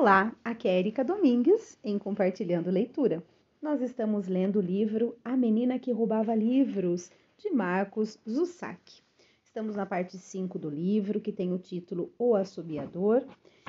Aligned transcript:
Olá, 0.00 0.32
aqui 0.44 0.68
é 0.68 0.78
Erika 0.78 1.02
Domingues 1.02 1.76
em 1.82 1.98
Compartilhando 1.98 2.70
Leitura. 2.70 3.20
Nós 3.60 3.82
estamos 3.82 4.28
lendo 4.28 4.60
o 4.60 4.62
livro 4.62 5.18
A 5.24 5.36
Menina 5.36 5.76
que 5.76 5.90
Roubava 5.90 6.36
Livros, 6.36 7.10
de 7.36 7.50
Marcos 7.50 8.16
Zussac. 8.24 9.02
Estamos 9.42 9.74
na 9.74 9.84
parte 9.84 10.16
5 10.16 10.56
do 10.56 10.70
livro, 10.70 11.20
que 11.20 11.32
tem 11.32 11.52
o 11.52 11.58
título 11.58 12.12
O 12.16 12.36
Assobiador, 12.36 13.26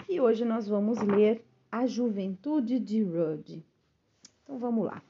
e 0.07 0.21
hoje 0.21 0.46
nós 0.46 0.68
vamos 0.68 1.00
ler 1.00 1.44
A 1.71 1.88
Juventude 1.88 2.80
de 2.80 3.02
Rudd. 3.02 3.66
Então 4.43 4.59
vamos 4.59 4.86
lá. 4.86 5.02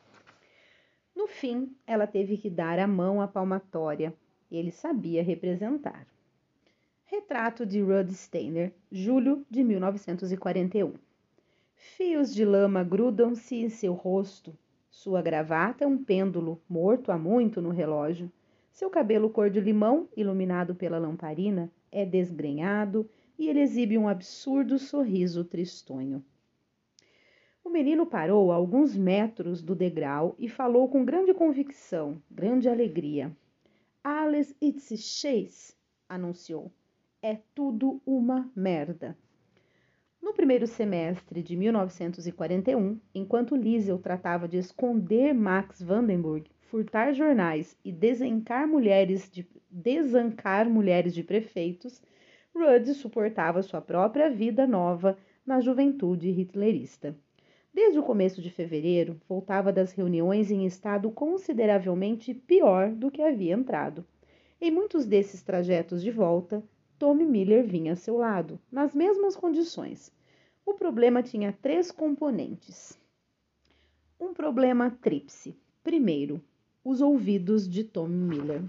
No 1.13 1.27
fim, 1.27 1.75
ela 1.85 2.07
teve 2.07 2.37
que 2.37 2.49
dar 2.49 2.79
a 2.79 2.87
mão 2.87 3.21
à 3.21 3.27
palmatória. 3.27 4.15
Ele 4.49 4.71
sabia 4.71 5.21
representar. 5.21 6.07
Retrato 7.03 7.65
de 7.65 7.81
Rudd 7.81 8.09
Steiner, 8.13 8.73
julho 8.89 9.45
de 9.49 9.65
1941. 9.65 11.08
Fios 11.81 12.35
de 12.35 12.43
lama 12.43 12.83
grudam-se 12.83 13.55
em 13.55 13.69
seu 13.69 13.93
rosto. 13.93 14.53
Sua 14.89 15.21
gravata 15.21 15.85
é 15.85 15.87
um 15.87 15.97
pêndulo, 15.97 16.61
morto 16.67 17.09
há 17.09 17.17
muito 17.17 17.61
no 17.61 17.69
relógio. 17.69 18.29
Seu 18.69 18.89
cabelo 18.89 19.29
cor 19.29 19.49
de 19.49 19.61
limão, 19.61 20.09
iluminado 20.15 20.75
pela 20.75 20.97
lamparina, 20.97 21.71
é 21.89 22.05
desgrenhado 22.05 23.09
e 23.37 23.47
ele 23.47 23.61
exibe 23.61 23.97
um 23.97 24.09
absurdo 24.09 24.77
sorriso 24.77 25.45
tristonho. 25.45 26.21
O 27.63 27.69
menino 27.69 28.05
parou 28.05 28.51
a 28.51 28.55
alguns 28.55 28.97
metros 28.97 29.61
do 29.61 29.73
degrau 29.73 30.35
e 30.37 30.49
falou 30.49 30.89
com 30.89 31.05
grande 31.05 31.33
convicção, 31.33 32.21
grande 32.29 32.67
alegria. 32.67 33.31
Alice 34.03 34.53
It's 34.61 34.89
Chase, 35.01 35.73
anunciou 36.09 36.71
é 37.21 37.37
tudo 37.53 38.01
uma 38.05 38.49
merda. 38.55 39.17
No 40.21 40.33
primeiro 40.33 40.67
semestre 40.67 41.41
de 41.41 41.55
1941, 41.55 42.99
enquanto 43.15 43.55
Liesel 43.55 43.97
tratava 43.97 44.47
de 44.47 44.57
esconder 44.57 45.33
Max 45.33 45.81
Vandenberg, 45.81 46.49
furtar 46.61 47.13
jornais 47.13 47.77
e 47.83 47.91
desencar 47.91 48.67
mulheres 48.67 49.29
de, 49.31 49.47
desancar 49.69 50.69
mulheres 50.69 51.13
de 51.13 51.23
prefeitos, 51.23 52.01
Rudd 52.53 52.93
suportava 52.93 53.63
sua 53.63 53.81
própria 53.81 54.29
vida 54.29 54.67
nova 54.67 55.17
na 55.45 55.61
juventude 55.61 56.29
hitlerista. 56.29 57.15
Desde 57.73 57.99
o 57.99 58.03
começo 58.03 58.41
de 58.41 58.49
fevereiro, 58.49 59.19
voltava 59.27 59.71
das 59.71 59.93
reuniões 59.93 60.51
em 60.51 60.65
estado 60.65 61.09
consideravelmente 61.11 62.33
pior 62.33 62.91
do 62.91 63.09
que 63.09 63.21
havia 63.21 63.53
entrado. 63.53 64.05
Em 64.59 64.69
muitos 64.69 65.05
desses 65.05 65.41
trajetos 65.41 66.01
de 66.01 66.11
volta, 66.11 66.61
Tommy 66.99 67.25
Miller 67.25 67.65
vinha 67.65 67.93
a 67.93 67.95
seu 67.95 68.17
lado, 68.17 68.59
nas 68.69 68.93
mesmas 68.93 69.33
condições. 69.33 70.11
O 70.65 70.73
problema 70.73 71.23
tinha 71.23 71.57
três 71.61 71.91
componentes. 71.91 72.99
Um 74.19 74.33
problema 74.33 74.91
tríplice. 74.91 75.55
Primeiro, 75.81 76.43
os 76.83 76.99
ouvidos 76.99 77.69
de 77.69 77.85
Tommy 77.85 78.17
Miller. 78.17 78.63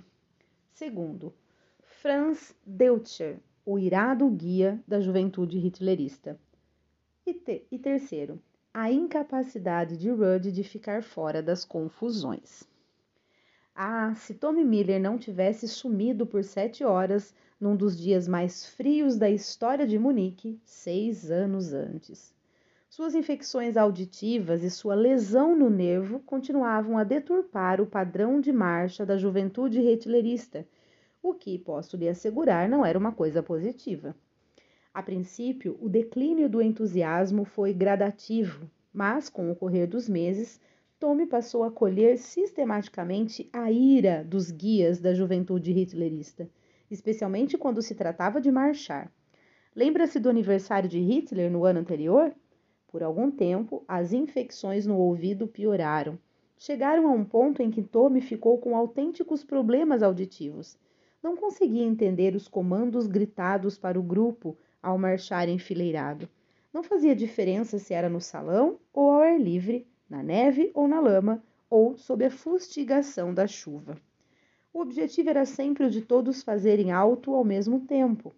Segundo, 0.70 1.34
Franz 1.82 2.54
Deutscher, 2.64 3.40
o 3.66 3.80
irado 3.80 4.30
guia 4.30 4.80
da 4.86 5.00
juventude 5.00 5.58
hitlerista. 5.58 6.38
E, 7.26 7.34
te 7.34 7.66
e 7.68 7.80
terceiro, 7.80 8.40
a 8.72 8.92
incapacidade 8.92 9.96
de 9.96 10.08
Rudd 10.08 10.52
de 10.52 10.62
ficar 10.62 11.02
fora 11.02 11.42
das 11.42 11.64
confusões. 11.64 12.62
Ah, 13.74 14.14
se 14.14 14.34
Tommy 14.34 14.64
Miller 14.64 15.00
não 15.00 15.18
tivesse 15.18 15.66
sumido 15.66 16.24
por 16.24 16.44
sete 16.44 16.84
horas 16.84 17.34
num 17.60 17.76
dos 17.76 18.00
dias 18.00 18.26
mais 18.26 18.64
frios 18.64 19.18
da 19.18 19.28
história 19.28 19.86
de 19.86 19.98
Munique, 19.98 20.58
seis 20.64 21.30
anos 21.30 21.74
antes. 21.74 22.34
Suas 22.88 23.14
infecções 23.14 23.76
auditivas 23.76 24.64
e 24.64 24.70
sua 24.70 24.94
lesão 24.94 25.54
no 25.54 25.68
nervo 25.68 26.20
continuavam 26.20 26.96
a 26.96 27.04
deturpar 27.04 27.78
o 27.78 27.86
padrão 27.86 28.40
de 28.40 28.50
marcha 28.50 29.04
da 29.04 29.18
juventude 29.18 29.78
hitlerista, 29.78 30.66
o 31.22 31.34
que, 31.34 31.58
posso 31.58 31.98
lhe 31.98 32.08
assegurar, 32.08 32.66
não 32.66 32.84
era 32.84 32.98
uma 32.98 33.12
coisa 33.12 33.42
positiva. 33.42 34.16
A 34.92 35.02
princípio, 35.02 35.76
o 35.82 35.88
declínio 35.88 36.48
do 36.48 36.62
entusiasmo 36.62 37.44
foi 37.44 37.74
gradativo, 37.74 38.70
mas, 38.90 39.28
com 39.28 39.52
o 39.52 39.54
correr 39.54 39.86
dos 39.86 40.08
meses, 40.08 40.58
Tommy 40.98 41.26
passou 41.26 41.62
a 41.62 41.70
colher 41.70 42.16
sistematicamente 42.16 43.48
a 43.52 43.70
ira 43.70 44.24
dos 44.24 44.50
guias 44.50 44.98
da 44.98 45.12
juventude 45.12 45.72
hitlerista 45.72 46.48
especialmente 46.90 47.56
quando 47.56 47.80
se 47.80 47.94
tratava 47.94 48.40
de 48.40 48.50
marchar. 48.50 49.12
Lembra-se 49.74 50.18
do 50.18 50.28
aniversário 50.28 50.88
de 50.88 50.98
Hitler 50.98 51.50
no 51.50 51.64
ano 51.64 51.80
anterior? 51.80 52.34
Por 52.88 53.02
algum 53.02 53.30
tempo, 53.30 53.84
as 53.86 54.12
infecções 54.12 54.84
no 54.84 54.98
ouvido 54.98 55.46
pioraram. 55.46 56.18
Chegaram 56.58 57.06
a 57.08 57.12
um 57.12 57.24
ponto 57.24 57.62
em 57.62 57.70
que 57.70 57.82
Tommy 57.82 58.20
ficou 58.20 58.58
com 58.58 58.76
autênticos 58.76 59.44
problemas 59.44 60.02
auditivos. 60.02 60.76
Não 61.22 61.36
conseguia 61.36 61.84
entender 61.84 62.34
os 62.34 62.48
comandos 62.48 63.06
gritados 63.06 63.78
para 63.78 63.98
o 63.98 64.02
grupo 64.02 64.58
ao 64.82 64.98
marchar 64.98 65.48
enfileirado. 65.48 66.28
Não 66.72 66.82
fazia 66.82 67.14
diferença 67.14 67.78
se 67.78 67.94
era 67.94 68.08
no 68.08 68.20
salão 68.20 68.78
ou 68.92 69.10
ao 69.10 69.20
ar 69.20 69.40
livre, 69.40 69.86
na 70.08 70.22
neve 70.22 70.70
ou 70.74 70.88
na 70.88 71.00
lama, 71.00 71.42
ou 71.68 71.96
sob 71.96 72.24
a 72.24 72.30
fustigação 72.30 73.32
da 73.32 73.46
chuva. 73.46 73.96
O 74.72 74.80
objetivo 74.80 75.28
era 75.30 75.44
sempre 75.44 75.84
o 75.84 75.90
de 75.90 76.00
todos 76.00 76.44
fazerem 76.44 76.92
alto 76.92 77.34
ao 77.34 77.44
mesmo 77.44 77.80
tempo. 77.80 78.32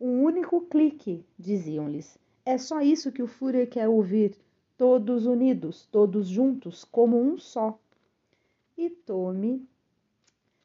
Um 0.00 0.22
único 0.24 0.62
clique, 0.62 1.24
diziam-lhes. 1.38 2.18
É 2.44 2.58
só 2.58 2.80
isso 2.80 3.12
que 3.12 3.22
o 3.22 3.28
Führer 3.28 3.70
quer 3.70 3.88
ouvir, 3.88 4.36
todos 4.76 5.24
unidos, 5.24 5.86
todos 5.92 6.26
juntos, 6.26 6.84
como 6.84 7.16
um 7.16 7.38
só. 7.38 7.78
E 8.76 8.90
Tommy 8.90 9.64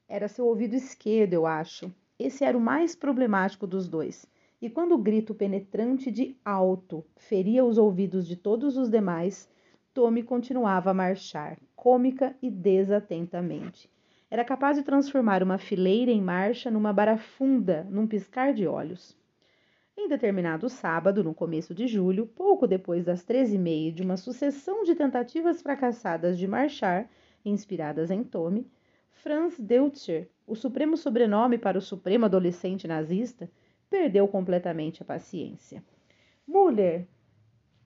era 0.07 0.27
seu 0.27 0.47
ouvido 0.47 0.73
esquerdo, 0.73 1.33
eu 1.33 1.45
acho. 1.45 1.93
Esse 2.17 2.43
era 2.43 2.57
o 2.57 2.61
mais 2.61 2.95
problemático 2.95 3.67
dos 3.67 3.87
dois. 3.87 4.25
E 4.59 4.67
quando 4.67 4.93
o 4.93 4.97
grito 4.97 5.35
penetrante 5.35 6.09
de 6.09 6.35
alto 6.43 7.05
feria 7.15 7.63
os 7.63 7.77
ouvidos 7.77 8.27
de 8.27 8.35
todos 8.35 8.75
os 8.75 8.89
demais, 8.89 9.47
Tommy 9.93 10.23
continuava 10.23 10.89
a 10.89 10.95
marchar, 10.95 11.59
cômica 11.75 12.35
e 12.41 12.49
desatentamente. 12.49 13.87
Era 14.29 14.43
capaz 14.43 14.75
de 14.77 14.83
transformar 14.83 15.41
uma 15.41 15.57
fileira 15.57 16.11
em 16.11 16.21
marcha 16.21 16.69
numa 16.69 16.91
barafunda, 16.91 17.87
num 17.89 18.05
piscar 18.05 18.53
de 18.53 18.67
olhos. 18.67 19.17
Em 19.95 20.09
determinado 20.09 20.69
sábado, 20.69 21.23
no 21.23 21.33
começo 21.33 21.73
de 21.73 21.87
julho, 21.87 22.27
pouco 22.27 22.67
depois 22.67 23.05
das 23.05 23.23
treze 23.23 23.55
e 23.55 23.59
meia 23.59 23.91
de 23.91 24.03
uma 24.03 24.17
sucessão 24.17 24.83
de 24.83 24.93
tentativas 24.95 25.61
fracassadas 25.61 26.37
de 26.37 26.45
marchar, 26.45 27.09
inspiradas 27.43 28.11
em 28.11 28.21
Tome, 28.23 28.69
Franz 29.09 29.57
Deutscher, 29.57 30.29
o 30.45 30.55
supremo 30.55 30.97
sobrenome 30.97 31.57
para 31.57 31.77
o 31.77 31.81
supremo 31.81 32.25
adolescente 32.25 32.87
nazista, 32.87 33.49
perdeu 33.89 34.27
completamente 34.27 35.01
a 35.01 35.05
paciência. 35.05 35.83
Müller, 36.45 37.07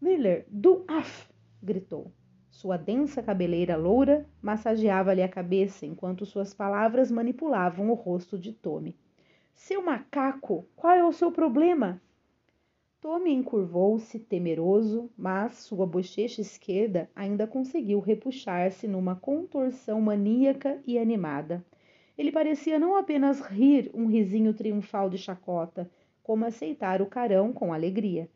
Müller, 0.01 0.45
du 0.49 0.83
af! 0.87 1.29
gritou. 1.61 2.11
Sua 2.51 2.77
densa 2.77 3.23
cabeleira 3.23 3.77
loura 3.77 4.25
massageava-lhe 4.41 5.23
a 5.23 5.29
cabeça 5.29 5.85
enquanto 5.85 6.25
suas 6.25 6.53
palavras 6.53 7.09
manipulavam 7.09 7.89
o 7.89 7.93
rosto 7.93 8.37
de 8.37 8.51
Tommy. 8.51 8.95
Seu 9.55 9.81
macaco, 9.81 10.67
qual 10.75 10.93
é 10.93 11.03
o 11.03 11.13
seu 11.13 11.31
problema? 11.31 11.99
Tommy 12.99 13.31
encurvou-se, 13.33 14.19
temeroso, 14.19 15.09
mas 15.17 15.55
sua 15.55 15.87
bochecha 15.87 16.41
esquerda 16.41 17.09
ainda 17.15 17.47
conseguiu 17.47 17.99
repuxar-se 17.99 18.85
numa 18.85 19.15
contorção 19.15 20.01
maníaca 20.01 20.79
e 20.85 20.99
animada. 20.99 21.65
Ele 22.17 22.33
parecia 22.33 22.77
não 22.77 22.97
apenas 22.97 23.39
rir 23.39 23.89
um 23.93 24.07
risinho 24.07 24.53
triunfal 24.53 25.09
de 25.09 25.17
chacota, 25.17 25.89
como 26.21 26.45
aceitar 26.45 27.01
o 27.01 27.07
carão 27.07 27.53
com 27.53 27.73
alegria. 27.73 28.29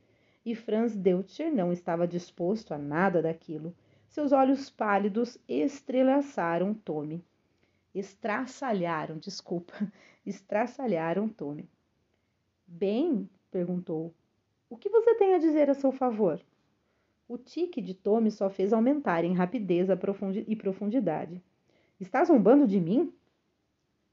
E 0.44 0.56
Franz 0.56 0.96
Deutscher 0.96 1.53
não 1.53 1.72
estava 1.72 2.08
disposto 2.08 2.73
a 2.73 2.78
nada 2.78 3.22
daquilo. 3.22 3.76
Seus 4.16 4.32
olhos 4.32 4.70
pálidos 4.70 5.38
estrelaçaram 5.46 6.73
Tommy. 6.73 7.22
Estraçalharam, 7.94 9.17
desculpa, 9.17 9.73
estraçalharam 10.26 11.28
Tommy. 11.28 11.67
Bem, 12.66 13.29
perguntou, 13.52 14.14
o 14.70 14.78
que 14.78 14.88
você 14.88 15.16
tem 15.16 15.34
a 15.34 15.38
dizer 15.38 15.70
a 15.70 15.73
seu 15.73 15.91
favor? 15.91 16.40
O 17.28 17.38
tique 17.38 17.82
de 17.82 17.94
Tommy 17.94 18.32
só 18.32 18.50
fez 18.50 18.72
aumentar 18.72 19.26
em 19.26 19.34
rapidez 19.34 19.90
e 20.47 20.56
profundidade. 20.56 21.44
Está 22.00 22.23
zombando 22.23 22.66
de 22.66 22.79
mim? 22.79 23.14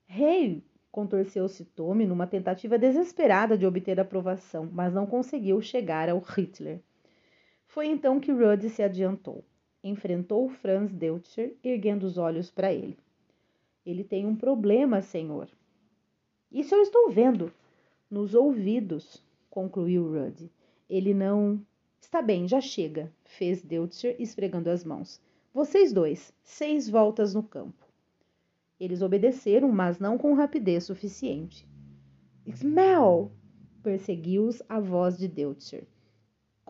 Rei! 0.05 0.47
Hey, 0.47 0.65
contorceu-se 0.91 1.65
Tommy 1.65 2.07
numa 2.07 2.27
tentativa 2.27 2.77
desesperada 2.77 3.57
de 3.57 3.65
obter 3.65 4.01
aprovação, 4.01 4.69
mas 4.73 4.93
não 4.93 5.07
conseguiu 5.07 5.61
chegar 5.61 6.09
ao 6.09 6.19
Hitler. 6.19 6.81
Foi 7.69 7.87
então 7.87 8.19
que 8.19 8.33
Rudd 8.33 8.69
se 8.69 8.83
adiantou 8.83 9.45
enfrentou 9.83 10.49
Franz 10.49 10.93
Deutscher, 10.93 11.55
erguendo 11.63 12.05
os 12.05 12.19
olhos 12.19 12.51
para 12.51 12.73
ele. 12.73 12.97
Ele 13.85 14.05
tem 14.05 14.27
um 14.27 14.37
problema, 14.37 15.03
senhor. 15.03 15.49
Isso 16.51 16.75
eu 16.75 16.83
estou 16.83 17.11
vendo. 17.11 17.53
Nos 18.11 18.35
ouvidos, 18.35 19.23
concluiu 19.51 20.05
Rudd. 20.07 20.51
Ele 20.89 21.13
não. 21.13 21.61
Está 22.01 22.21
bem, 22.21 22.47
já 22.47 22.61
chega, 22.61 23.11
fez 23.25 23.63
Deutscher, 23.63 24.15
esfregando 24.19 24.71
as 24.71 24.85
mãos. 24.85 25.21
Vocês 25.55 25.93
dois, 25.93 26.33
seis 26.43 26.89
voltas 26.89 27.35
no 27.35 27.43
campo. 27.43 27.87
Eles 28.79 29.03
obedeceram, 29.03 29.71
mas 29.71 29.99
não 29.99 30.19
com 30.19 30.35
rapidez 30.35 30.85
suficiente. 30.85 31.67
Smell! 32.47 33.31
perseguiu-os 33.83 34.63
a 34.69 34.79
voz 34.79 35.19
de 35.19 35.29
Deutscher. 35.29 35.85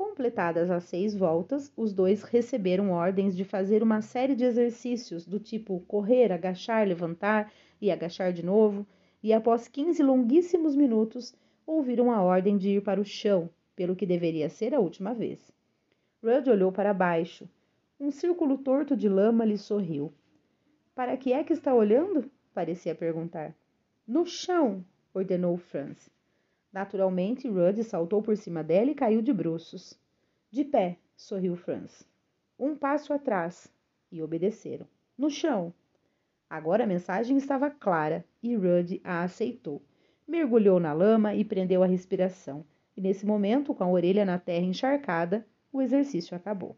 Completadas 0.02 0.68
as 0.68 0.82
seis 0.82 1.14
voltas, 1.14 1.72
os 1.76 1.92
dois 1.92 2.24
receberam 2.24 2.90
ordens 2.90 3.36
de 3.36 3.44
fazer 3.44 3.84
uma 3.84 4.02
série 4.02 4.34
de 4.34 4.44
exercícios 4.44 5.24
do 5.24 5.38
tipo 5.38 5.78
correr, 5.86 6.32
agachar, 6.32 6.86
levantar 6.86 7.52
e 7.80 7.88
agachar 7.88 8.32
de 8.32 8.44
novo, 8.44 8.84
e 9.22 9.32
após 9.32 9.68
quinze 9.68 10.02
longuíssimos 10.02 10.74
minutos, 10.74 11.32
ouviram 11.64 12.10
a 12.10 12.20
ordem 12.20 12.58
de 12.58 12.70
ir 12.70 12.82
para 12.82 13.00
o 13.00 13.04
chão, 13.04 13.48
pelo 13.76 13.94
que 13.94 14.04
deveria 14.04 14.50
ser 14.50 14.74
a 14.74 14.80
última 14.80 15.14
vez. 15.14 15.52
Rudd 16.20 16.50
olhou 16.50 16.72
para 16.72 16.92
baixo. 16.92 17.48
Um 17.98 18.10
círculo 18.10 18.58
torto 18.58 18.96
de 18.96 19.08
lama 19.08 19.44
lhe 19.44 19.56
sorriu. 19.56 20.12
Para 20.96 21.16
que 21.16 21.32
é 21.32 21.44
que 21.44 21.52
está 21.52 21.72
olhando? 21.72 22.28
parecia 22.52 22.92
perguntar. 22.92 23.54
No 24.04 24.26
chão, 24.26 24.84
ordenou 25.14 25.56
Franz. 25.56 26.10
Naturalmente, 26.72 27.48
Rudd 27.48 27.82
saltou 27.84 28.22
por 28.22 28.36
cima 28.36 28.64
dela 28.64 28.90
e 28.90 28.94
caiu 28.94 29.20
de 29.20 29.32
bruços. 29.32 29.98
De 30.50 30.64
pé, 30.64 30.98
sorriu 31.14 31.54
Franz. 31.54 32.08
Um 32.58 32.74
passo 32.74 33.12
atrás. 33.12 33.70
E 34.10 34.22
obedeceram. 34.22 34.86
No 35.16 35.28
chão. 35.28 35.72
Agora 36.48 36.84
a 36.84 36.86
mensagem 36.86 37.36
estava 37.36 37.70
clara 37.70 38.24
e 38.42 38.54
Rudd 38.54 39.00
a 39.04 39.22
aceitou. 39.22 39.82
Mergulhou 40.26 40.80
na 40.80 40.92
lama 40.92 41.34
e 41.34 41.44
prendeu 41.44 41.82
a 41.82 41.86
respiração. 41.86 42.64
E 42.96 43.00
nesse 43.00 43.26
momento, 43.26 43.74
com 43.74 43.84
a 43.84 43.90
orelha 43.90 44.24
na 44.24 44.38
terra 44.38 44.64
encharcada, 44.64 45.46
o 45.72 45.80
exercício 45.80 46.36
acabou. 46.36 46.76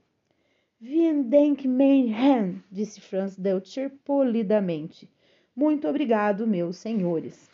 Vielen 0.80 1.22
Dank, 1.22 1.66
mein 1.66 2.10
Herrn, 2.10 2.60
disse 2.70 3.00
Franz 3.00 3.36
Deutscher 3.36 3.90
polidamente. 4.04 5.08
Muito 5.54 5.88
obrigado, 5.88 6.46
meus 6.46 6.76
senhores. 6.76 7.53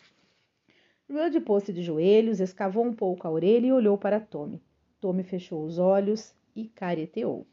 Rudd 1.11 1.41
pôs-se 1.41 1.73
de 1.73 1.83
joelhos, 1.83 2.39
escavou 2.39 2.85
um 2.85 2.93
pouco 2.93 3.27
a 3.27 3.31
orelha 3.31 3.67
e 3.67 3.71
olhou 3.73 3.97
para 3.97 4.17
Tommy. 4.17 4.61
Tommy 5.01 5.23
fechou 5.23 5.65
os 5.65 5.77
olhos 5.77 6.33
e 6.55 6.69
careteou. 6.69 7.45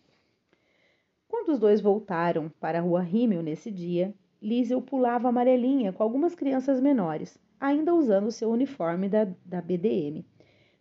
Quando 1.27 1.49
os 1.49 1.59
dois 1.59 1.81
voltaram 1.81 2.49
para 2.61 2.79
a 2.79 2.81
rua 2.81 3.01
Rimmel 3.01 3.43
nesse 3.43 3.69
dia, 3.69 4.15
Liesel 4.41 4.81
pulava 4.81 5.29
amarelinha 5.29 5.93
com 5.93 6.05
algumas 6.05 6.37
crianças 6.37 6.81
menores, 6.81 7.37
ainda 7.59 7.93
usando 7.93 8.31
seu 8.31 8.49
uniforme 8.49 9.09
da, 9.09 9.27
da 9.45 9.61
BDM. 9.61 10.25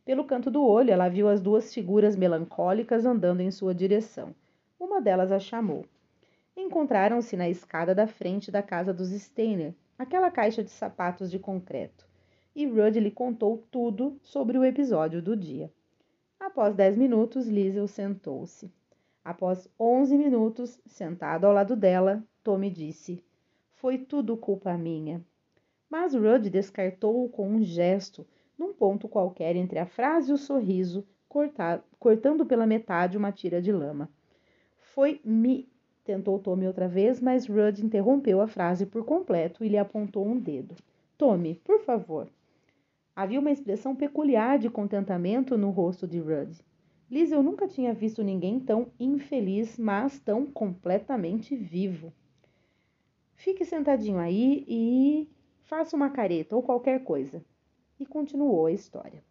Pelo 0.05 0.23
canto 0.23 0.51
do 0.51 0.63
olho, 0.63 0.91
ela 0.91 1.09
viu 1.09 1.27
as 1.27 1.41
duas 1.41 1.73
figuras 1.73 2.15
melancólicas 2.15 3.07
andando 3.07 3.41
em 3.41 3.49
sua 3.49 3.73
direção. 3.73 4.35
Uma 4.79 5.01
delas 5.01 5.31
a 5.31 5.39
chamou. 5.39 5.83
Encontraram-se 6.55 7.35
na 7.35 7.49
escada 7.49 7.95
da 7.95 8.05
frente 8.05 8.51
da 8.51 8.61
casa 8.61 8.93
dos 8.93 9.09
Steiner, 9.09 9.73
aquela 9.97 10.29
caixa 10.29 10.63
de 10.63 10.69
sapatos 10.69 11.31
de 11.31 11.39
concreto, 11.39 12.07
e 12.57 12.65
Rudd 12.65 12.99
lhe 12.99 13.11
contou 13.11 13.63
tudo 13.69 14.17
sobre 14.23 14.57
o 14.57 14.65
episódio 14.65 15.21
do 15.21 15.37
dia. 15.37 15.71
Após 16.39 16.73
dez 16.73 16.97
minutos, 16.97 17.47
Liesel 17.47 17.87
sentou-se. 17.87 18.71
Após 19.23 19.69
onze 19.79 20.17
minutos, 20.17 20.79
sentado 20.87 21.45
ao 21.45 21.53
lado 21.53 21.75
dela, 21.75 22.23
Tommy 22.43 22.71
disse: 22.71 23.23
Foi 23.75 23.99
tudo 23.99 24.35
culpa 24.35 24.75
minha. 24.75 25.23
Mas 25.87 26.15
Rudd 26.15 26.49
descartou-o 26.49 27.29
com 27.29 27.47
um 27.47 27.61
gesto, 27.61 28.25
num 28.57 28.73
ponto 28.73 29.07
qualquer 29.07 29.55
entre 29.55 29.77
a 29.77 29.85
frase 29.85 30.31
e 30.31 30.33
o 30.33 30.37
sorriso, 30.37 31.05
cortado, 31.29 31.83
cortando 31.99 32.43
pela 32.43 32.65
metade 32.65 33.19
uma 33.19 33.31
tira 33.31 33.61
de 33.61 33.71
lama. 33.71 34.09
Foi 34.95 35.21
me. 35.23 35.69
Tentou 36.03 36.39
Tommy 36.39 36.65
outra 36.65 36.87
vez, 36.87 37.21
mas 37.21 37.45
Rudd 37.45 37.85
interrompeu 37.85 38.41
a 38.41 38.47
frase 38.47 38.87
por 38.87 39.05
completo 39.05 39.63
e 39.63 39.69
lhe 39.69 39.77
apontou 39.77 40.25
um 40.25 40.39
dedo. 40.39 40.73
Tommy, 41.19 41.61
por 41.63 41.81
favor. 41.81 42.27
Havia 43.17 43.39
uma 43.39 43.49
expressão 43.49 43.95
peculiar 43.95 44.59
de 44.59 44.69
contentamento 44.69 45.57
no 45.57 45.71
rosto 45.71 46.05
de 46.07 46.19
Rudd. 46.19 46.55
Liesel 47.09 47.41
nunca 47.41 47.67
tinha 47.67 47.91
visto 47.91 48.23
ninguém 48.23 48.59
tão 48.59 48.91
infeliz, 48.99 49.75
mas 49.79 50.19
tão 50.19 50.45
completamente 50.45 51.55
vivo. 51.55 52.13
Fique 53.33 53.65
sentadinho 53.65 54.19
aí 54.19 54.63
e 54.67 55.27
faça 55.63 55.95
uma 55.95 56.11
careta 56.11 56.55
ou 56.55 56.61
qualquer 56.61 57.03
coisa. 57.03 57.43
E 57.99 58.05
continuou 58.05 58.67
a 58.67 58.71
história. 58.71 59.23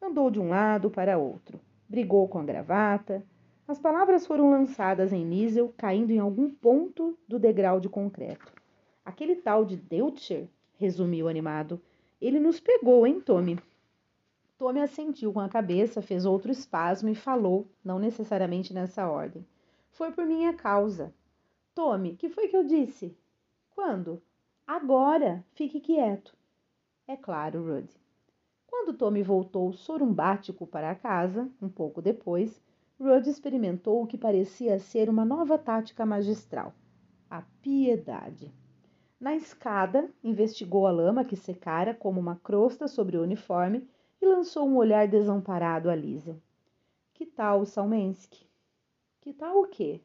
Andou 0.00 0.30
de 0.30 0.40
um 0.40 0.48
lado 0.48 0.90
para 0.90 1.18
outro, 1.18 1.60
brigou 1.86 2.26
com 2.26 2.38
a 2.38 2.42
gravata, 2.42 3.22
as 3.68 3.78
palavras 3.78 4.26
foram 4.26 4.50
lançadas 4.50 5.12
em 5.12 5.26
Niesel, 5.26 5.74
caindo 5.76 6.10
em 6.10 6.18
algum 6.18 6.48
ponto 6.48 7.18
do 7.28 7.38
degrau 7.38 7.80
de 7.80 7.88
concreto. 7.90 8.50
Aquele 9.04 9.36
tal 9.36 9.62
de 9.62 9.76
Deutscher, 9.76 10.48
resumiu 10.78 11.28
animado, 11.28 11.78
ele 12.20 12.38
nos 12.38 12.60
pegou, 12.60 13.06
hein, 13.06 13.20
Tommy? 13.20 13.58
Tommy 14.58 14.80
assentiu 14.80 15.32
com 15.32 15.40
a 15.40 15.48
cabeça, 15.48 16.02
fez 16.02 16.26
outro 16.26 16.52
espasmo 16.52 17.08
e 17.08 17.14
falou, 17.14 17.66
não 17.82 17.98
necessariamente 17.98 18.74
nessa 18.74 19.08
ordem. 19.08 19.46
Foi 19.90 20.12
por 20.12 20.26
minha 20.26 20.52
causa. 20.52 21.14
Tommy, 21.74 22.16
que 22.16 22.28
foi 22.28 22.48
que 22.48 22.56
eu 22.56 22.64
disse? 22.64 23.16
Quando? 23.70 24.22
Agora. 24.66 25.44
Fique 25.54 25.80
quieto. 25.80 26.36
É 27.08 27.16
claro, 27.16 27.64
Rudy. 27.64 27.98
Quando 28.66 28.92
Tommy 28.92 29.22
voltou 29.22 29.72
sorumbático 29.72 30.66
para 30.66 30.94
casa, 30.94 31.50
um 31.60 31.68
pouco 31.68 32.00
depois, 32.00 32.62
Rudd 33.00 33.26
experimentou 33.28 34.02
o 34.02 34.06
que 34.06 34.18
parecia 34.18 34.78
ser 34.78 35.08
uma 35.08 35.24
nova 35.24 35.58
tática 35.58 36.04
magistral: 36.04 36.74
a 37.28 37.42
piedade. 37.62 38.52
Na 39.20 39.36
escada, 39.36 40.10
investigou 40.24 40.86
a 40.86 40.90
lama 40.90 41.26
que 41.26 41.36
secara 41.36 41.92
como 41.92 42.18
uma 42.18 42.36
crosta 42.36 42.88
sobre 42.88 43.18
o 43.18 43.22
uniforme 43.22 43.86
e 44.18 44.24
lançou 44.24 44.66
um 44.66 44.78
olhar 44.78 45.06
desamparado 45.06 45.90
a 45.90 45.94
Lisa. 45.94 46.40
Que 47.12 47.26
tal 47.26 47.60
o 47.60 47.66
Salmensky? 47.66 48.46
Que 49.20 49.34
tal 49.34 49.60
o 49.60 49.66
quê? 49.66 50.00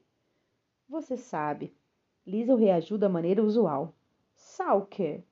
Você 0.90 1.16
sabe. 1.16 1.74
Lisa 2.28 2.58
reagiu 2.58 2.98
da 2.98 3.08
maneira 3.08 3.42
usual. 3.42 3.96
Salker. 4.34 5.24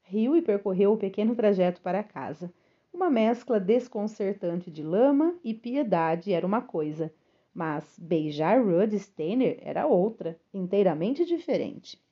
Riu 0.00 0.34
e 0.34 0.40
percorreu 0.40 0.94
o 0.94 0.96
pequeno 0.96 1.36
trajeto 1.36 1.82
para 1.82 2.02
casa. 2.02 2.50
Uma 2.90 3.10
mescla 3.10 3.60
desconcertante 3.60 4.70
de 4.70 4.82
lama 4.82 5.38
e 5.44 5.52
piedade 5.52 6.32
era 6.32 6.46
uma 6.46 6.62
coisa, 6.62 7.12
mas 7.52 7.98
beijar 7.98 8.64
Rudd 8.64 8.98
Steiner 8.98 9.58
era 9.60 9.86
outra, 9.86 10.40
inteiramente 10.54 11.26
diferente. 11.26 12.02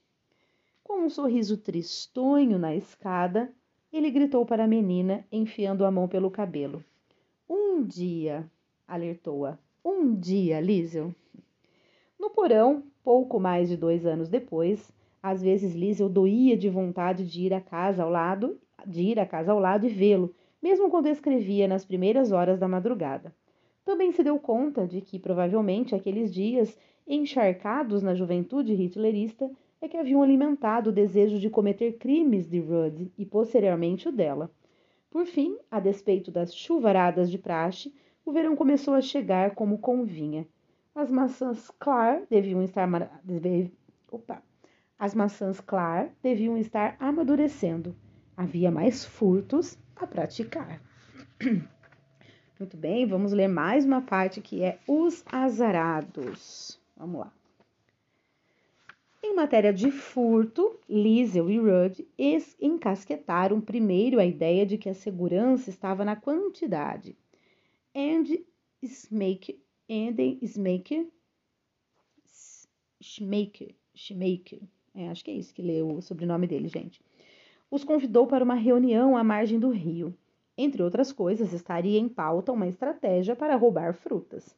Com 0.84 1.06
um 1.06 1.08
sorriso 1.08 1.56
tristonho 1.56 2.58
na 2.58 2.76
escada, 2.76 3.50
ele 3.90 4.10
gritou 4.10 4.44
para 4.44 4.64
a 4.64 4.68
menina, 4.68 5.24
enfiando 5.32 5.82
a 5.82 5.90
mão 5.90 6.06
pelo 6.06 6.30
cabelo. 6.30 6.84
Um 7.48 7.82
dia, 7.82 8.48
alertou-a. 8.86 9.58
Um 9.82 10.14
dia, 10.14 10.60
Liesel. 10.60 11.14
No 12.20 12.28
porão, 12.28 12.82
pouco 13.02 13.40
mais 13.40 13.70
de 13.70 13.78
dois 13.78 14.04
anos 14.04 14.28
depois, 14.28 14.92
às 15.22 15.40
vezes 15.42 15.74
Liesel 15.74 16.10
doía 16.10 16.54
de 16.54 16.68
vontade 16.68 17.26
de 17.26 17.46
ir 17.46 17.54
à 17.54 17.62
casa 17.62 18.02
ao 18.02 18.10
lado, 18.10 18.60
de 18.86 19.00
ir 19.00 19.18
à 19.18 19.24
casa 19.24 19.52
ao 19.52 19.58
lado 19.58 19.86
e 19.86 19.88
vê-lo, 19.88 20.34
mesmo 20.62 20.90
quando 20.90 21.06
escrevia 21.06 21.66
nas 21.66 21.82
primeiras 21.82 22.30
horas 22.30 22.58
da 22.58 22.68
madrugada. 22.68 23.34
Também 23.86 24.12
se 24.12 24.22
deu 24.22 24.38
conta 24.38 24.86
de 24.86 25.00
que, 25.00 25.18
provavelmente, 25.18 25.94
aqueles 25.94 26.32
dias 26.32 26.78
encharcados 27.06 28.02
na 28.02 28.14
juventude 28.14 28.74
hitlerista 28.74 29.50
é 29.84 29.88
que 29.88 29.96
haviam 29.96 30.22
alimentado 30.22 30.90
o 30.90 30.92
desejo 30.92 31.38
de 31.38 31.50
cometer 31.50 31.98
crimes 31.98 32.48
de 32.48 32.58
Rudd 32.58 33.12
e, 33.18 33.26
posteriormente, 33.26 34.08
o 34.08 34.12
dela. 34.12 34.50
Por 35.10 35.26
fim, 35.26 35.58
a 35.70 35.78
despeito 35.78 36.30
das 36.30 36.54
chuvaradas 36.54 37.30
de 37.30 37.38
praxe, 37.38 37.94
o 38.24 38.32
verão 38.32 38.56
começou 38.56 38.94
a 38.94 39.02
chegar 39.02 39.54
como 39.54 39.78
convinha. 39.78 40.46
As 40.94 41.10
maçãs 41.10 41.70
Clar 41.78 42.22
deviam 42.30 42.62
estar 42.62 42.88
Opa. 44.10 44.42
As 44.98 45.14
maçãs 45.14 45.60
Clar 45.60 46.08
deviam 46.22 46.56
estar 46.56 46.96
amadurecendo. 46.98 47.94
Havia 48.36 48.70
mais 48.70 49.04
furtos 49.04 49.78
a 49.94 50.06
praticar. 50.06 50.80
Muito 52.58 52.76
bem, 52.76 53.06
vamos 53.06 53.32
ler 53.32 53.48
mais 53.48 53.84
uma 53.84 54.00
parte 54.00 54.40
que 54.40 54.62
é 54.62 54.78
os 54.88 55.22
azarados. 55.30 56.80
Vamos 56.96 57.20
lá. 57.20 57.32
Em 59.34 59.36
matéria 59.36 59.72
de 59.72 59.90
furto, 59.90 60.78
Liesel 60.88 61.50
e 61.50 61.58
Rudd 61.58 62.06
encasquetaram 62.60 63.60
primeiro 63.60 64.20
a 64.20 64.24
ideia 64.24 64.64
de 64.64 64.78
que 64.78 64.88
a 64.88 64.94
segurança 64.94 65.70
estava 65.70 66.04
na 66.04 66.14
quantidade. 66.14 67.18
And 67.92 68.22
Smaker, 68.80 69.56
and 69.90 70.14
Smaker, 70.40 71.08
Schmaker, 73.02 73.74
Schmaker, 73.92 74.60
é, 74.94 75.08
acho 75.08 75.24
que 75.24 75.32
é 75.32 75.34
isso 75.34 75.52
que 75.52 75.62
leu 75.62 75.96
o 75.96 76.00
sobrenome 76.00 76.46
dele, 76.46 76.68
gente 76.68 77.02
os 77.68 77.82
convidou 77.82 78.28
para 78.28 78.44
uma 78.44 78.54
reunião 78.54 79.16
à 79.16 79.24
margem 79.24 79.58
do 79.58 79.70
rio. 79.70 80.16
Entre 80.56 80.80
outras 80.80 81.10
coisas, 81.10 81.52
estaria 81.52 81.98
em 81.98 82.08
pauta 82.08 82.52
uma 82.52 82.68
estratégia 82.68 83.34
para 83.34 83.56
roubar 83.56 83.94
frutas. 83.94 84.56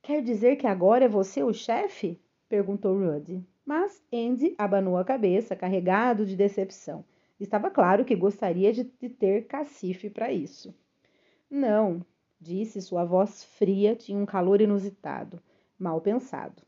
Quer 0.00 0.22
dizer 0.22 0.54
que 0.54 0.68
agora 0.68 1.06
é 1.06 1.08
você 1.08 1.42
o 1.42 1.52
chefe? 1.52 2.20
perguntou 2.48 2.96
Rudy. 2.96 3.44
Mas 3.64 4.02
Andy 4.12 4.54
abanou 4.58 4.98
a 4.98 5.04
cabeça, 5.04 5.56
carregado 5.56 6.26
de 6.26 6.36
decepção. 6.36 7.04
Estava 7.40 7.70
claro 7.70 8.04
que 8.04 8.14
gostaria 8.14 8.72
de 8.72 8.84
ter 8.84 9.46
cacife 9.46 10.10
para 10.10 10.30
isso. 10.30 10.74
Não, 11.50 12.04
disse, 12.40 12.82
sua 12.82 13.04
voz 13.04 13.42
fria 13.42 13.96
tinha 13.96 14.18
um 14.18 14.26
calor 14.26 14.60
inusitado, 14.60 15.42
mal 15.78 16.00
pensado. 16.00 16.62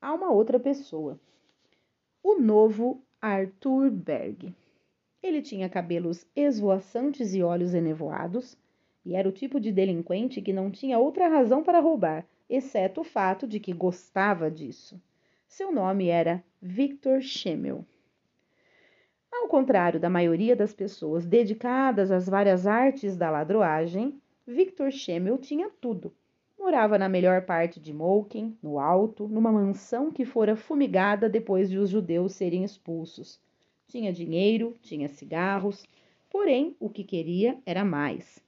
Há 0.00 0.12
uma 0.12 0.30
outra 0.30 0.60
pessoa. 0.60 1.18
O 2.22 2.38
novo 2.38 3.02
Arthur 3.20 3.90
Berg. 3.90 4.54
Ele 5.22 5.40
tinha 5.40 5.68
cabelos 5.68 6.26
esvoaçantes 6.36 7.34
e 7.34 7.42
olhos 7.42 7.72
enevoados, 7.72 8.56
e 9.04 9.14
era 9.14 9.28
o 9.28 9.32
tipo 9.32 9.58
de 9.58 9.72
delinquente 9.72 10.42
que 10.42 10.52
não 10.52 10.70
tinha 10.70 10.98
outra 10.98 11.28
razão 11.28 11.62
para 11.62 11.80
roubar, 11.80 12.26
exceto 12.48 13.00
o 13.00 13.04
fato 13.04 13.46
de 13.46 13.58
que 13.58 13.72
gostava 13.72 14.50
disso. 14.50 15.00
Seu 15.48 15.72
nome 15.72 16.08
era 16.08 16.44
Victor 16.60 17.22
Schemmel. 17.22 17.84
Ao 19.32 19.48
contrário 19.48 20.00
da 20.00 20.10
maioria 20.10 20.56
das 20.56 20.74
pessoas 20.74 21.24
dedicadas 21.24 22.10
às 22.10 22.26
várias 22.26 22.66
artes 22.66 23.16
da 23.16 23.30
ladroagem, 23.30 24.20
Victor 24.46 24.90
Schemmel 24.90 25.38
tinha 25.38 25.70
tudo. 25.80 26.12
Morava 26.58 26.98
na 26.98 27.08
melhor 27.08 27.42
parte 27.42 27.78
de 27.78 27.92
Moken, 27.92 28.58
no 28.62 28.78
alto, 28.78 29.28
numa 29.28 29.52
mansão 29.52 30.10
que 30.10 30.24
fora 30.24 30.56
fumigada 30.56 31.28
depois 31.28 31.70
de 31.70 31.78
os 31.78 31.90
judeus 31.90 32.32
serem 32.32 32.64
expulsos. 32.64 33.40
Tinha 33.86 34.12
dinheiro, 34.12 34.74
tinha 34.82 35.08
cigarros, 35.08 35.86
porém 36.28 36.76
o 36.80 36.90
que 36.90 37.04
queria 37.04 37.56
era 37.64 37.84
mais. 37.84 38.42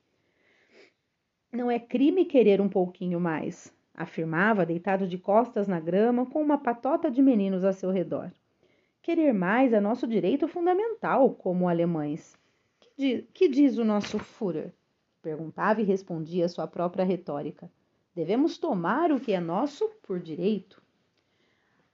Não 1.52 1.70
é 1.70 1.78
crime 1.78 2.24
querer 2.24 2.60
um 2.60 2.68
pouquinho 2.68 3.20
mais, 3.20 3.72
afirmava, 3.98 4.64
deitado 4.64 5.06
de 5.08 5.18
costas 5.18 5.66
na 5.66 5.80
grama, 5.80 6.24
com 6.24 6.40
uma 6.40 6.56
patota 6.56 7.10
de 7.10 7.20
meninos 7.20 7.64
a 7.64 7.72
seu 7.72 7.90
redor. 7.90 8.30
Querer 9.02 9.34
mais 9.34 9.72
é 9.72 9.80
nosso 9.80 10.06
direito 10.06 10.46
fundamental, 10.46 11.30
como 11.34 11.68
alemães. 11.68 12.38
Que, 12.78 12.90
diz, 12.96 13.24
que 13.34 13.48
diz 13.48 13.76
o 13.76 13.84
nosso 13.84 14.18
Führer? 14.18 14.72
Perguntava 15.20 15.80
e 15.80 15.84
respondia 15.84 16.48
sua 16.48 16.66
própria 16.66 17.04
retórica. 17.04 17.70
Devemos 18.14 18.56
tomar 18.56 19.10
o 19.10 19.18
que 19.18 19.32
é 19.32 19.40
nosso 19.40 19.88
por 20.02 20.20
direito. 20.20 20.80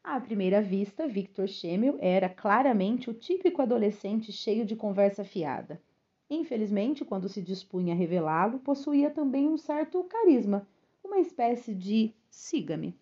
À 0.03 0.21
primeira 0.21 0.61
vista, 0.61 1.09
Victor 1.09 1.49
Schemmel 1.49 1.97
era 2.01 2.29
claramente 2.29 3.09
o 3.09 3.15
típico 3.15 3.63
adolescente 3.63 4.31
cheio 4.31 4.67
de 4.67 4.77
conversa 4.77 5.25
fiada. 5.25 5.81
Infelizmente, 6.29 7.05
quando 7.05 7.29
se 7.29 7.41
dispunha 7.41 7.95
a 7.95 7.97
revelá-lo, 7.97 8.59
possuía 8.59 9.11
também 9.11 9.49
um 9.49 9.57
certo 9.57 10.05
carisma, 10.05 10.67
uma 11.15 11.21
espécie 11.21 11.73
de 11.73 12.13
siga-me. 12.29 12.99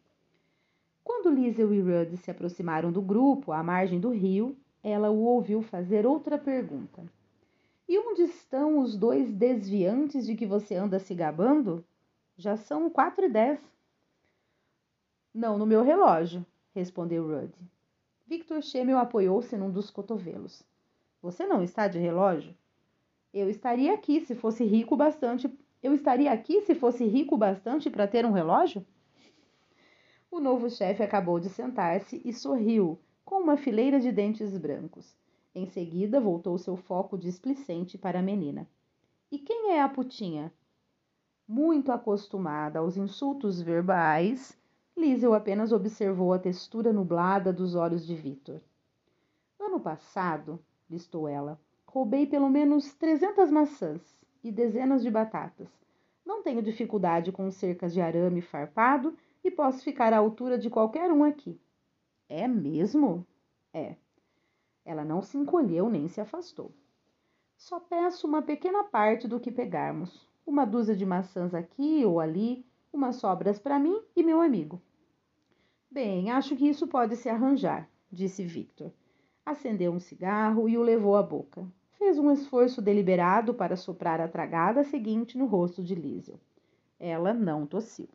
Quando 1.02 1.30
Liesel 1.30 1.72
e 1.72 1.80
Rudd 1.80 2.14
se 2.18 2.30
aproximaram 2.30 2.92
do 2.92 3.00
grupo, 3.00 3.52
à 3.52 3.62
margem 3.62 3.98
do 3.98 4.10
rio, 4.10 4.54
ela 4.82 5.10
o 5.10 5.20
ouviu 5.22 5.62
fazer 5.62 6.06
outra 6.06 6.36
pergunta. 6.36 7.02
E 7.88 7.98
onde 7.98 8.22
estão 8.22 8.78
os 8.78 8.96
dois 8.96 9.32
desviantes 9.32 10.26
de 10.26 10.34
que 10.34 10.46
você 10.46 10.74
anda 10.74 10.98
se 10.98 11.14
gabando? 11.14 11.82
Já 12.36 12.54
são 12.54 12.90
quatro 12.90 13.24
e 13.24 13.30
dez. 13.30 13.58
Não 15.32 15.56
no 15.56 15.64
meu 15.64 15.82
relógio, 15.82 16.44
respondeu 16.74 17.26
Rudd. 17.26 17.54
Victor 18.26 18.62
Schemmel 18.62 18.98
apoiou-se 18.98 19.56
num 19.56 19.70
dos 19.70 19.90
cotovelos. 19.90 20.62
Você 21.22 21.46
não 21.46 21.62
está 21.62 21.88
de 21.88 21.98
relógio? 21.98 22.54
Eu 23.32 23.48
estaria 23.48 23.94
aqui 23.94 24.20
se 24.20 24.34
fosse 24.34 24.64
rico 24.64 24.96
bastante. 24.96 25.50
Eu 25.82 25.92
estaria 25.92 26.30
aqui 26.30 26.60
se 26.60 26.76
fosse 26.76 27.04
rico 27.04 27.36
bastante 27.36 27.90
para 27.90 28.06
ter 28.06 28.24
um 28.24 28.30
relógio? 28.30 28.86
O 30.30 30.38
novo 30.38 30.70
chefe 30.70 31.02
acabou 31.02 31.40
de 31.40 31.48
sentar-se 31.48 32.22
e 32.24 32.32
sorriu, 32.32 33.00
com 33.24 33.40
uma 33.40 33.56
fileira 33.56 33.98
de 33.98 34.12
dentes 34.12 34.56
brancos. 34.56 35.16
Em 35.52 35.66
seguida, 35.66 36.20
voltou 36.20 36.56
seu 36.56 36.76
foco 36.76 37.18
displicente 37.18 37.98
para 37.98 38.20
a 38.20 38.22
menina. 38.22 38.68
E 39.30 39.38
quem 39.38 39.72
é 39.72 39.82
a 39.82 39.88
putinha? 39.88 40.52
Muito 41.48 41.90
acostumada 41.90 42.78
aos 42.78 42.96
insultos 42.96 43.60
verbais, 43.60 44.56
Liesel 44.96 45.34
apenas 45.34 45.72
observou 45.72 46.32
a 46.32 46.38
textura 46.38 46.92
nublada 46.92 47.52
dos 47.52 47.74
olhos 47.74 48.06
de 48.06 48.14
Vitor. 48.14 48.60
Ano 49.58 49.80
passado, 49.80 50.62
listou 50.88 51.26
ela, 51.26 51.60
roubei 51.86 52.26
pelo 52.26 52.48
menos 52.48 52.94
trezentas 52.94 53.50
maçãs 53.50 54.22
e 54.42 54.50
dezenas 54.50 55.02
de 55.02 55.10
batatas. 55.10 55.68
Não 56.24 56.42
tenho 56.42 56.62
dificuldade 56.62 57.32
com 57.32 57.50
cercas 57.50 57.92
de 57.92 58.00
arame 58.00 58.40
farpado 58.40 59.16
e 59.44 59.50
posso 59.50 59.82
ficar 59.82 60.12
à 60.12 60.18
altura 60.18 60.58
de 60.58 60.70
qualquer 60.70 61.10
um 61.10 61.24
aqui. 61.24 61.60
É 62.28 62.46
mesmo? 62.46 63.26
É. 63.72 63.96
Ela 64.84 65.04
não 65.04 65.22
se 65.22 65.36
encolheu 65.36 65.88
nem 65.90 66.08
se 66.08 66.20
afastou. 66.20 66.72
Só 67.56 67.78
peço 67.78 68.26
uma 68.26 68.42
pequena 68.42 68.84
parte 68.84 69.28
do 69.28 69.38
que 69.38 69.50
pegarmos. 69.50 70.26
Uma 70.44 70.64
dúzia 70.64 70.96
de 70.96 71.06
maçãs 71.06 71.54
aqui 71.54 72.04
ou 72.04 72.18
ali, 72.18 72.66
umas 72.92 73.16
sobras 73.16 73.58
para 73.58 73.78
mim 73.78 74.00
e 74.16 74.22
meu 74.22 74.40
amigo. 74.40 74.82
Bem, 75.90 76.30
acho 76.30 76.56
que 76.56 76.68
isso 76.68 76.88
pode 76.88 77.16
se 77.16 77.28
arranjar, 77.28 77.88
disse 78.10 78.44
Victor. 78.44 78.90
Acendeu 79.44 79.92
um 79.92 80.00
cigarro 80.00 80.68
e 80.68 80.78
o 80.78 80.82
levou 80.82 81.16
à 81.16 81.22
boca. 81.22 81.66
Fez 82.02 82.18
um 82.18 82.32
esforço 82.32 82.82
deliberado 82.82 83.54
para 83.54 83.76
soprar 83.76 84.20
a 84.20 84.26
tragada 84.26 84.82
seguinte 84.82 85.38
no 85.38 85.46
rosto 85.46 85.84
de 85.84 85.94
Liesel. 85.94 86.36
Ela 86.98 87.32
não 87.32 87.64
tossiu. 87.64 88.08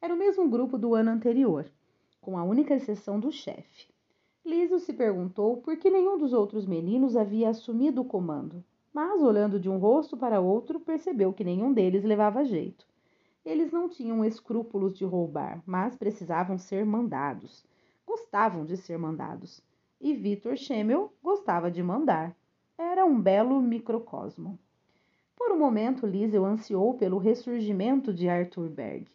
Era 0.00 0.14
o 0.14 0.16
mesmo 0.16 0.48
grupo 0.48 0.78
do 0.78 0.94
ano 0.94 1.10
anterior, 1.10 1.68
com 2.20 2.38
a 2.38 2.44
única 2.44 2.72
exceção 2.76 3.18
do 3.18 3.32
chefe. 3.32 3.88
Liso 4.46 4.78
se 4.78 4.92
perguntou 4.92 5.56
por 5.56 5.76
que 5.76 5.90
nenhum 5.90 6.16
dos 6.16 6.32
outros 6.32 6.64
meninos 6.64 7.16
havia 7.16 7.48
assumido 7.48 8.02
o 8.02 8.04
comando, 8.04 8.64
mas, 8.94 9.20
olhando 9.24 9.58
de 9.58 9.68
um 9.68 9.78
rosto 9.78 10.16
para 10.16 10.40
outro, 10.40 10.78
percebeu 10.78 11.32
que 11.32 11.42
nenhum 11.42 11.72
deles 11.72 12.04
levava 12.04 12.44
jeito. 12.44 12.86
Eles 13.44 13.72
não 13.72 13.88
tinham 13.88 14.24
escrúpulos 14.24 14.96
de 14.96 15.04
roubar, 15.04 15.60
mas 15.66 15.96
precisavam 15.96 16.56
ser 16.56 16.86
mandados. 16.86 17.66
Gostavam 18.06 18.64
de 18.64 18.76
ser 18.76 18.96
mandados. 18.96 19.60
E 20.00 20.14
Victor 20.14 20.56
Schemmel 20.56 21.12
gostava 21.20 21.72
de 21.72 21.82
mandar. 21.82 22.36
Era 22.80 23.04
um 23.04 23.20
belo 23.20 23.60
microcosmo. 23.60 24.56
Por 25.34 25.50
um 25.50 25.58
momento, 25.58 26.06
Liesel 26.06 26.44
ansiou 26.44 26.94
pelo 26.94 27.18
ressurgimento 27.18 28.14
de 28.14 28.28
Arthur 28.28 28.68
Berg. 28.68 29.08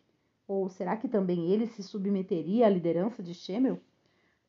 Ou 0.46 0.68
será 0.68 0.98
que 0.98 1.08
também 1.08 1.50
ele 1.50 1.66
se 1.68 1.82
submeteria 1.82 2.68
à 2.68 2.70
liderança 2.70 3.24
de 3.24 3.34
Schemmel? 3.34 3.80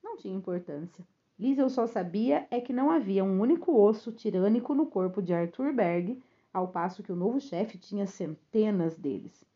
Não 0.02 0.16
tinha 0.16 0.35
importância. 0.35 1.06
Liesel 1.38 1.71
só 1.71 1.87
sabia 1.87 2.49
é 2.50 2.61
que 2.61 2.73
não 2.73 2.90
havia 2.90 3.23
um 3.23 3.40
único 3.40 3.80
osso 3.80 4.11
tirânico 4.11 4.75
no 4.75 4.85
corpo 4.85 5.23
de 5.23 5.33
Arthur 5.33 5.73
Berg, 5.73 6.21
ao 6.52 6.66
passo 6.66 7.00
que 7.00 7.12
o 7.12 7.16
novo 7.16 7.40
chefe 7.40 7.78
tinha 7.78 8.09
centenas 8.09 8.97
deles. 8.97 9.47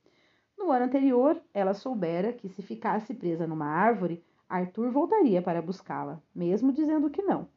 No 0.57 0.71
ano 0.71 0.85
anterior, 0.85 1.43
ela 1.53 1.75
soubera 1.75 2.33
que 2.33 2.49
se 2.49 2.63
ficasse 2.63 3.13
presa 3.13 3.45
numa 3.45 3.67
árvore, 3.67 4.23
Arthur 4.49 4.93
voltaria 4.93 5.43
para 5.43 5.61
buscá-la, 5.61 6.23
mesmo 6.33 6.73
dizendo 6.73 7.11
que 7.11 7.23
não. 7.23 7.49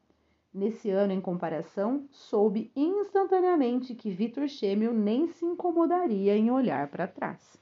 Nesse 0.54 0.90
ano, 0.90 1.14
em 1.14 1.22
comparação, 1.22 2.06
soube 2.12 2.72
instantaneamente 2.76 3.96
que 3.96 4.12
Victor 4.12 4.50
Schemmel 4.50 4.94
nem 4.94 5.28
se 5.28 5.46
incomodaria 5.46 6.36
em 6.36 6.52
olhar 6.52 6.90
para 6.90 7.08
trás. 7.08 7.58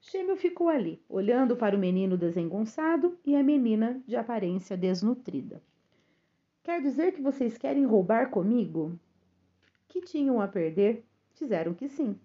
Gêmeo 0.00 0.36
ficou 0.36 0.68
ali, 0.68 1.00
olhando 1.08 1.56
para 1.56 1.76
o 1.76 1.78
menino 1.78 2.16
desengonçado 2.16 3.18
e 3.24 3.34
a 3.34 3.42
menina 3.42 4.00
de 4.06 4.14
aparência 4.14 4.76
desnutrida. 4.76 5.62
Quer 6.62 6.80
dizer 6.80 7.12
que 7.12 7.22
vocês 7.22 7.58
querem 7.58 7.84
roubar 7.84 8.30
comigo? 8.30 8.98
Que 9.88 10.00
tinham 10.00 10.40
a 10.40 10.46
perder? 10.46 11.04
Disseram 11.34 11.74
que 11.74 11.88
sim. 11.88 12.16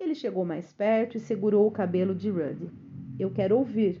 Ele 0.00 0.14
chegou 0.14 0.44
mais 0.44 0.72
perto 0.72 1.16
e 1.16 1.20
segurou 1.20 1.66
o 1.66 1.70
cabelo 1.70 2.14
de 2.14 2.30
Rudd. 2.30 2.70
Eu 3.18 3.30
quero 3.30 3.58
ouvir. 3.58 4.00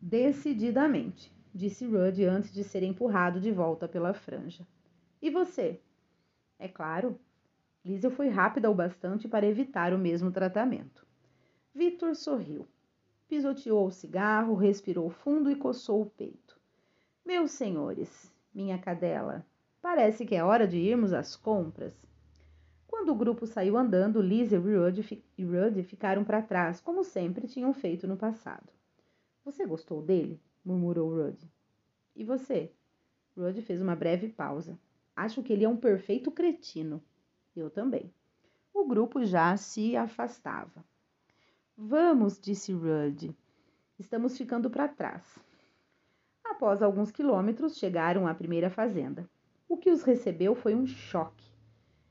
Decididamente, 0.00 1.32
disse 1.54 1.86
Rudd 1.86 2.22
antes 2.24 2.52
de 2.52 2.62
ser 2.64 2.82
empurrado 2.82 3.40
de 3.40 3.50
volta 3.50 3.88
pela 3.88 4.14
franja. 4.14 4.66
E 5.20 5.30
você? 5.30 5.80
É 6.58 6.68
claro. 6.68 7.18
Liesel 7.84 8.10
foi 8.10 8.28
rápida 8.28 8.70
o 8.70 8.74
bastante 8.74 9.28
para 9.28 9.46
evitar 9.46 9.94
o 9.94 9.98
mesmo 9.98 10.30
tratamento. 10.30 11.06
Vitor 11.74 12.14
sorriu. 12.14 12.66
Pisoteou 13.28 13.86
o 13.86 13.90
cigarro, 13.90 14.54
respirou 14.54 15.10
fundo 15.10 15.50
e 15.50 15.56
coçou 15.56 16.02
o 16.02 16.10
peito. 16.10 16.58
Meus 17.24 17.50
senhores, 17.50 18.32
minha 18.54 18.78
cadela, 18.78 19.46
parece 19.82 20.24
que 20.24 20.34
é 20.34 20.42
hora 20.42 20.66
de 20.66 20.78
irmos 20.78 21.12
às 21.12 21.36
compras. 21.36 21.94
Quando 22.86 23.10
o 23.10 23.14
grupo 23.14 23.46
saiu 23.46 23.76
andando, 23.76 24.20
Liz 24.20 24.50
e 24.50 24.56
Rudd, 24.56 25.22
e 25.36 25.44
Rudd 25.44 25.82
ficaram 25.84 26.24
para 26.24 26.42
trás, 26.42 26.80
como 26.80 27.04
sempre 27.04 27.46
tinham 27.46 27.72
feito 27.72 28.06
no 28.08 28.16
passado. 28.16 28.72
Você 29.44 29.64
gostou 29.66 30.02
dele? 30.02 30.40
Murmurou 30.68 31.08
Rudd. 31.08 31.38
E 32.14 32.22
você? 32.22 32.70
Rudd 33.34 33.62
fez 33.62 33.80
uma 33.80 33.96
breve 33.96 34.28
pausa. 34.28 34.78
Acho 35.16 35.42
que 35.42 35.52
ele 35.52 35.64
é 35.64 35.68
um 35.68 35.76
perfeito 35.76 36.30
cretino. 36.30 37.02
Eu 37.56 37.70
também. 37.70 38.12
O 38.74 38.84
grupo 38.84 39.24
já 39.24 39.56
se 39.56 39.96
afastava. 39.96 40.84
Vamos, 41.76 42.38
disse 42.38 42.72
Rudd. 42.72 43.34
Estamos 43.98 44.36
ficando 44.36 44.68
para 44.68 44.86
trás. 44.86 45.38
Após 46.44 46.82
alguns 46.82 47.10
quilômetros, 47.10 47.78
chegaram 47.78 48.26
à 48.26 48.34
primeira 48.34 48.68
fazenda. 48.68 49.28
O 49.68 49.76
que 49.76 49.90
os 49.90 50.02
recebeu 50.02 50.54
foi 50.54 50.74
um 50.74 50.86
choque. 50.86 51.48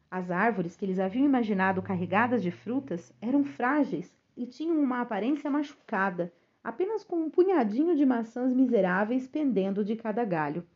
As 0.10 0.32
árvores 0.32 0.76
que 0.76 0.86
eles 0.86 1.00
haviam 1.00 1.26
imaginado 1.26 1.82
carregadas 1.82 2.42
de 2.42 2.50
frutas 2.50 3.14
eram 3.22 3.44
frágeis 3.44 4.18
e 4.36 4.46
tinham 4.46 4.80
uma 4.80 5.02
aparência 5.02 5.50
machucada, 5.50 6.34
apenas 6.68 7.02
com 7.02 7.16
um 7.16 7.30
punhadinho 7.30 7.96
de 7.96 8.06
maçãs 8.06 8.54
miseráveis 8.54 9.26
pendendo 9.26 9.86
de 9.86 9.96
cada 9.96 10.26
galho. 10.26 10.68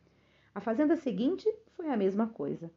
A 0.54 0.58
fazenda 0.58 0.96
seguinte 0.96 1.46
foi 1.76 1.90
a 1.90 1.96
mesma 1.98 2.26
coisa. 2.26 2.70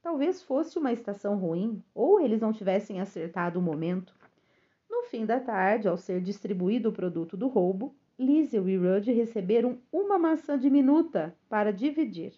Talvez 0.00 0.42
fosse 0.42 0.78
uma 0.78 0.90
estação 0.90 1.36
ruim, 1.36 1.82
ou 1.94 2.18
eles 2.18 2.40
não 2.40 2.50
tivessem 2.50 2.98
acertado 2.98 3.58
o 3.58 3.62
momento. 3.62 4.16
No 4.88 5.02
fim 5.02 5.26
da 5.26 5.38
tarde, 5.38 5.86
ao 5.86 5.98
ser 5.98 6.22
distribuído 6.22 6.88
o 6.88 6.92
produto 6.94 7.36
do 7.36 7.46
roubo, 7.46 7.94
Liesel 8.18 8.66
e 8.66 8.78
Rudd 8.78 9.06
receberam 9.12 9.78
uma 9.92 10.18
maçã 10.18 10.58
diminuta 10.58 11.36
para 11.50 11.74
dividir. 11.74 12.32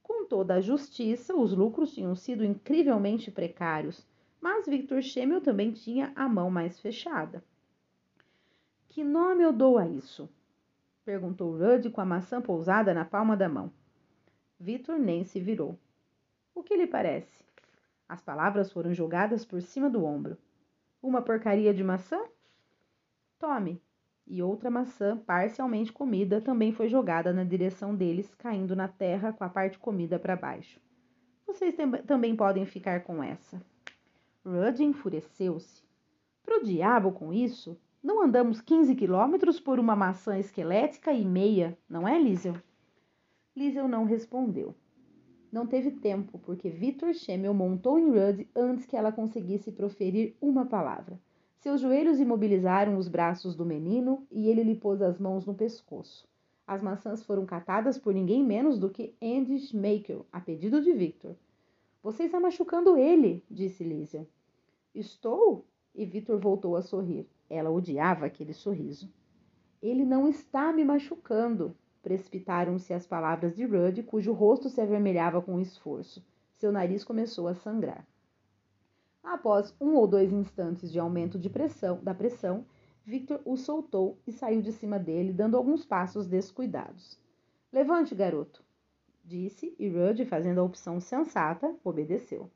Com 0.00 0.26
toda 0.26 0.54
a 0.54 0.60
justiça, 0.60 1.34
os 1.34 1.52
lucros 1.52 1.92
tinham 1.92 2.14
sido 2.14 2.44
incrivelmente 2.44 3.32
precários, 3.32 4.06
mas 4.40 4.64
Victor 4.64 5.02
Schemmel 5.02 5.40
também 5.40 5.72
tinha 5.72 6.12
a 6.14 6.28
mão 6.28 6.52
mais 6.52 6.78
fechada. 6.78 7.42
Que 8.96 9.04
nome 9.04 9.42
eu 9.42 9.52
dou 9.52 9.76
a 9.76 9.86
isso? 9.86 10.26
perguntou 11.04 11.54
Rudd 11.54 11.90
com 11.90 12.00
a 12.00 12.04
maçã 12.06 12.40
pousada 12.40 12.94
na 12.94 13.04
palma 13.04 13.36
da 13.36 13.46
mão. 13.46 13.70
Victor 14.58 14.98
nem 14.98 15.22
se 15.22 15.38
virou. 15.38 15.78
O 16.54 16.62
que 16.62 16.74
lhe 16.74 16.86
parece? 16.86 17.44
As 18.08 18.22
palavras 18.22 18.72
foram 18.72 18.94
jogadas 18.94 19.44
por 19.44 19.60
cima 19.60 19.90
do 19.90 20.02
ombro. 20.02 20.38
Uma 21.02 21.20
porcaria 21.20 21.74
de 21.74 21.84
maçã? 21.84 22.18
Tome. 23.38 23.82
E 24.26 24.42
outra 24.42 24.70
maçã, 24.70 25.14
parcialmente 25.14 25.92
comida, 25.92 26.40
também 26.40 26.72
foi 26.72 26.88
jogada 26.88 27.34
na 27.34 27.44
direção 27.44 27.94
deles, 27.94 28.34
caindo 28.36 28.74
na 28.74 28.88
terra 28.88 29.30
com 29.30 29.44
a 29.44 29.48
parte 29.50 29.78
comida 29.78 30.18
para 30.18 30.36
baixo. 30.36 30.80
Vocês 31.46 31.74
também 32.06 32.34
podem 32.34 32.64
ficar 32.64 33.02
com 33.02 33.22
essa. 33.22 33.60
Rudd 34.42 34.80
enfureceu-se. 34.80 35.82
Pro 36.42 36.64
diabo 36.64 37.12
com 37.12 37.30
isso! 37.30 37.78
Não 38.06 38.22
andamos 38.22 38.60
15 38.60 38.94
quilômetros 38.94 39.58
por 39.58 39.80
uma 39.80 39.96
maçã 39.96 40.38
esquelética 40.38 41.12
e 41.12 41.24
meia, 41.24 41.76
não 41.90 42.06
é, 42.06 42.16
Liesel? 42.16 42.54
Liesel 43.56 43.88
não 43.88 44.04
respondeu. 44.04 44.76
Não 45.50 45.66
teve 45.66 45.90
tempo, 45.90 46.38
porque 46.38 46.70
Victor 46.70 47.12
Schemmel 47.14 47.52
montou 47.52 47.98
em 47.98 48.08
Rudd 48.10 48.48
antes 48.54 48.86
que 48.86 48.96
ela 48.96 49.10
conseguisse 49.10 49.72
proferir 49.72 50.36
uma 50.40 50.64
palavra. 50.64 51.18
Seus 51.56 51.80
joelhos 51.80 52.20
imobilizaram 52.20 52.96
os 52.96 53.08
braços 53.08 53.56
do 53.56 53.66
menino 53.66 54.24
e 54.30 54.48
ele 54.48 54.62
lhe 54.62 54.76
pôs 54.76 55.02
as 55.02 55.18
mãos 55.18 55.44
no 55.44 55.52
pescoço. 55.52 56.28
As 56.64 56.80
maçãs 56.80 57.24
foram 57.24 57.44
catadas 57.44 57.98
por 57.98 58.14
ninguém 58.14 58.40
menos 58.44 58.78
do 58.78 58.88
que 58.88 59.16
Andy 59.20 59.58
Schmeichel, 59.58 60.24
a 60.30 60.38
pedido 60.40 60.80
de 60.80 60.92
Victor. 60.92 61.34
Você 62.04 62.22
está 62.22 62.38
machucando 62.38 62.96
ele, 62.96 63.42
disse 63.50 63.82
Lísia. 63.82 64.28
Estou? 64.94 65.66
E 65.92 66.06
Victor 66.06 66.38
voltou 66.38 66.76
a 66.76 66.82
sorrir. 66.82 67.26
Ela 67.48 67.70
odiava 67.70 68.26
aquele 68.26 68.52
sorriso. 68.52 69.12
Ele 69.82 70.04
não 70.04 70.28
está 70.28 70.72
me 70.72 70.84
machucando, 70.84 71.76
Precipitaram-se 72.06 72.94
as 72.94 73.04
palavras 73.04 73.56
de 73.56 73.64
Rudd, 73.64 74.00
cujo 74.04 74.32
rosto 74.32 74.68
se 74.68 74.80
avermelhava 74.80 75.42
com 75.42 75.58
esforço. 75.58 76.24
Seu 76.54 76.70
nariz 76.70 77.02
começou 77.02 77.48
a 77.48 77.54
sangrar. 77.56 78.06
Após 79.24 79.74
um 79.80 79.96
ou 79.96 80.06
dois 80.06 80.32
instantes 80.32 80.92
de 80.92 81.00
aumento 81.00 81.36
de 81.36 81.50
pressão, 81.50 81.98
da 82.00 82.14
pressão, 82.14 82.64
Victor 83.04 83.40
o 83.44 83.56
soltou 83.56 84.20
e 84.24 84.30
saiu 84.30 84.62
de 84.62 84.70
cima 84.70 85.00
dele, 85.00 85.32
dando 85.32 85.56
alguns 85.56 85.84
passos 85.84 86.28
descuidados. 86.28 87.18
Levante, 87.72 88.14
garoto, 88.14 88.62
disse, 89.24 89.74
e 89.76 89.88
Rudd, 89.88 90.24
fazendo 90.26 90.60
a 90.60 90.64
opção 90.64 91.00
sensata, 91.00 91.74
obedeceu. 91.82 92.48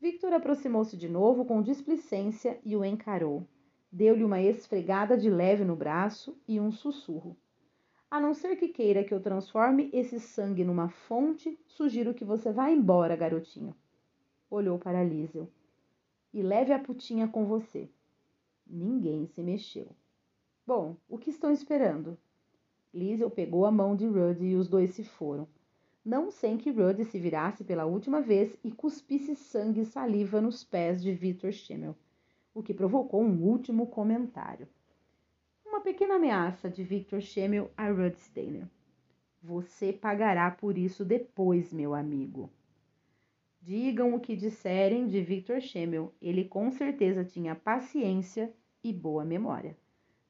Victor 0.00 0.32
aproximou-se 0.32 0.96
de 0.96 1.08
novo 1.08 1.44
com 1.44 1.62
displicência 1.62 2.58
e 2.64 2.76
o 2.76 2.84
encarou. 2.84 3.46
Deu-lhe 3.92 4.22
uma 4.22 4.40
esfregada 4.40 5.18
de 5.18 5.28
leve 5.28 5.64
no 5.64 5.74
braço 5.74 6.36
e 6.46 6.60
um 6.60 6.70
sussurro. 6.70 7.36
A 8.10 8.20
não 8.20 8.34
ser 8.34 8.56
que 8.56 8.68
queira 8.68 9.02
que 9.02 9.12
eu 9.12 9.20
transforme 9.20 9.90
esse 9.92 10.20
sangue 10.20 10.64
numa 10.64 10.88
fonte, 10.88 11.58
sugiro 11.66 12.14
que 12.14 12.24
você 12.24 12.52
vá 12.52 12.70
embora, 12.70 13.16
garotinho. 13.16 13.74
Olhou 14.50 14.78
para 14.78 15.02
Liesel. 15.02 15.48
E 16.32 16.42
leve 16.42 16.72
a 16.72 16.78
putinha 16.78 17.26
com 17.26 17.44
você. 17.46 17.88
Ninguém 18.66 19.26
se 19.26 19.42
mexeu. 19.42 19.88
Bom, 20.66 20.96
o 21.08 21.18
que 21.18 21.30
estão 21.30 21.50
esperando? 21.50 22.16
Liesel 22.94 23.30
pegou 23.30 23.66
a 23.66 23.70
mão 23.70 23.96
de 23.96 24.06
Rudd 24.06 24.40
e 24.40 24.54
os 24.54 24.68
dois 24.68 24.94
se 24.94 25.04
foram. 25.04 25.48
Não 26.04 26.30
sem 26.30 26.56
que 26.56 26.70
Rudd 26.70 27.04
se 27.04 27.18
virasse 27.18 27.64
pela 27.64 27.86
última 27.86 28.20
vez 28.20 28.56
e 28.64 28.70
cuspisse 28.70 29.34
sangue 29.36 29.80
e 29.80 29.84
saliva 29.84 30.40
nos 30.40 30.64
pés 30.64 31.02
de 31.02 31.12
Victor 31.12 31.52
Schimmel, 31.52 31.96
o 32.54 32.62
que 32.62 32.74
provocou 32.74 33.22
um 33.22 33.42
último 33.42 33.86
comentário 33.86 34.68
uma 35.70 35.84
pequena 35.84 36.16
ameaça 36.16 36.68
de 36.68 36.82
Victor 36.82 37.22
Schemmel 37.22 37.70
a 37.74 37.88
Rudd 37.88 38.14
Steiner. 38.18 38.66
Você 39.42 39.92
pagará 39.92 40.50
por 40.50 40.76
isso 40.76 41.06
depois, 41.06 41.72
meu 41.72 41.94
amigo. 41.94 42.50
Digam 43.62 44.14
o 44.14 44.20
que 44.20 44.36
disserem 44.36 45.06
de 45.06 45.22
Victor 45.22 45.60
Schemmel, 45.60 46.12
ele 46.20 46.44
com 46.44 46.70
certeza 46.70 47.24
tinha 47.24 47.54
paciência 47.54 48.52
e 48.84 48.92
boa 48.92 49.24
memória. 49.24 49.74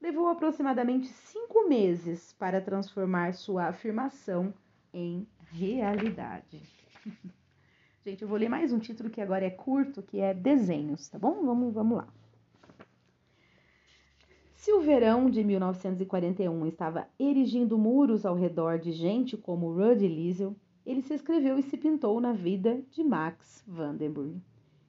Levou 0.01 0.29
aproximadamente 0.29 1.09
cinco 1.09 1.67
meses 1.69 2.33
para 2.35 2.61
transformar 2.61 3.35
sua 3.35 3.65
afirmação 3.65 4.55
em 4.93 5.27
realidade. 5.51 6.63
Gente, 8.03 8.23
eu 8.23 8.29
vou 8.29 8.39
ler 8.39 8.49
mais 8.49 8.73
um 8.73 8.79
título 8.79 9.11
que 9.11 9.21
agora 9.21 9.45
é 9.45 9.51
curto, 9.51 10.03
que 10.03 10.21
é 10.21 10.33
Desenhos, 10.33 11.07
tá 11.11 11.19
bom? 11.19 11.45
Vamos, 11.45 11.75
vamos 11.75 11.99
lá. 11.99 12.09
Se 14.55 14.73
o 14.73 14.81
verão 14.81 15.29
de 15.29 15.45
1941 15.45 16.67
estava 16.67 17.07
erigindo 17.19 17.77
muros 17.77 18.25
ao 18.25 18.35
redor 18.35 18.79
de 18.79 18.91
gente 18.91 19.37
como 19.37 19.75
Rudd 19.75 20.01
Liesel, 20.01 20.57
ele 20.87 21.03
se 21.03 21.13
escreveu 21.13 21.59
e 21.59 21.63
se 21.63 21.77
pintou 21.77 22.19
na 22.23 22.33
vida 22.33 22.83
de 22.91 23.05
Max 23.05 23.63
Vandenberg. 23.69 24.41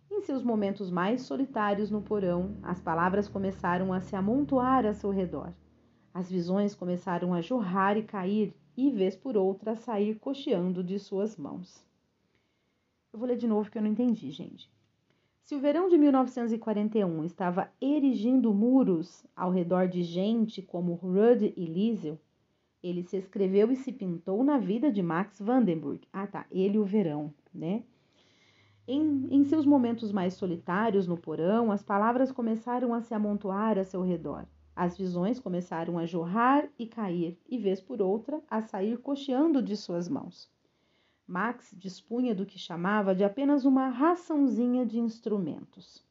Em 0.09 0.21
seus 0.21 0.41
momentos 0.41 0.89
mais 0.89 1.23
solitários 1.23 1.91
no 1.91 2.01
porão, 2.01 2.55
as 2.63 2.79
palavras 2.79 3.27
começaram 3.27 3.91
a 3.91 3.99
se 3.99 4.15
amontoar 4.15 4.85
a 4.85 4.93
seu 4.93 5.09
redor. 5.09 5.51
As 6.13 6.31
visões 6.31 6.73
começaram 6.73 7.33
a 7.33 7.41
jorrar 7.41 7.97
e 7.97 8.03
cair, 8.03 8.55
e 8.77 8.89
vez 8.89 9.17
por 9.17 9.35
outra 9.35 9.71
a 9.71 9.75
sair 9.75 10.17
cocheando 10.17 10.81
de 10.81 10.97
suas 10.97 11.35
mãos. 11.35 11.90
Eu 13.13 13.19
vou 13.19 13.27
ler 13.27 13.37
de 13.37 13.47
novo 13.47 13.69
que 13.69 13.77
eu 13.77 13.81
não 13.81 13.89
entendi, 13.89 14.31
gente. 14.31 14.71
Se 15.43 15.53
o 15.53 15.59
verão 15.59 15.89
de 15.89 15.97
1941 15.97 17.25
estava 17.25 17.69
erigindo 17.81 18.53
muros 18.53 19.25
ao 19.35 19.51
redor 19.51 19.87
de 19.87 20.01
gente 20.01 20.61
como 20.61 20.93
Rudd 20.93 21.53
e 21.57 21.65
Liesel, 21.65 22.17
ele 22.81 23.03
se 23.03 23.17
escreveu 23.17 23.69
e 23.69 23.75
se 23.75 23.91
pintou 23.91 24.43
na 24.45 24.57
vida 24.57 24.89
de 24.89 25.03
Max 25.03 25.39
Vandenberg. 25.39 26.07
Ah, 26.13 26.25
tá, 26.25 26.45
ele 26.49 26.77
o 26.77 26.85
verão, 26.85 27.33
né? 27.53 27.83
Em, 28.87 29.27
em 29.29 29.43
seus 29.43 29.65
momentos 29.65 30.11
mais 30.13 30.35
solitários 30.35 31.05
no 31.05 31.17
porão, 31.17 31.69
as 31.69 31.83
palavras 31.83 32.31
começaram 32.31 32.93
a 32.93 33.01
se 33.01 33.13
amontoar 33.13 33.77
a 33.77 33.83
seu 33.83 34.01
redor. 34.01 34.45
As 34.73 34.97
visões 34.97 35.37
começaram 35.37 35.99
a 35.99 36.05
jorrar 36.05 36.67
e 36.79 36.87
cair, 36.87 37.37
e 37.49 37.57
vez 37.57 37.81
por 37.81 38.01
outra 38.01 38.41
a 38.49 38.61
sair 38.61 38.97
cocheando 38.97 39.61
de 39.61 39.75
suas 39.75 40.07
mãos. 40.07 40.49
Max 41.27 41.73
dispunha 41.77 42.35
do 42.35 42.45
que 42.45 42.59
chamava 42.59 43.15
de 43.15 43.23
apenas 43.23 43.65
uma 43.65 43.87
raçãozinha 43.87 44.85
de 44.85 44.99
instrumentos. 44.99 46.03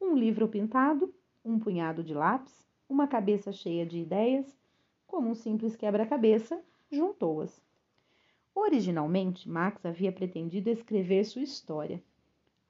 Um 0.00 0.14
livro 0.14 0.48
pintado, 0.48 1.12
um 1.44 1.58
punhado 1.58 2.02
de 2.02 2.14
lápis, 2.14 2.66
uma 2.88 3.08
cabeça 3.08 3.52
cheia 3.52 3.84
de 3.84 3.98
ideias, 3.98 4.56
como 5.06 5.30
um 5.30 5.34
simples 5.34 5.76
quebra-cabeça, 5.76 6.62
juntou-as. 6.90 7.62
Originalmente, 8.54 9.48
Max 9.48 9.84
havia 9.84 10.12
pretendido 10.12 10.70
escrever 10.70 11.24
sua 11.24 11.42
história. 11.42 12.02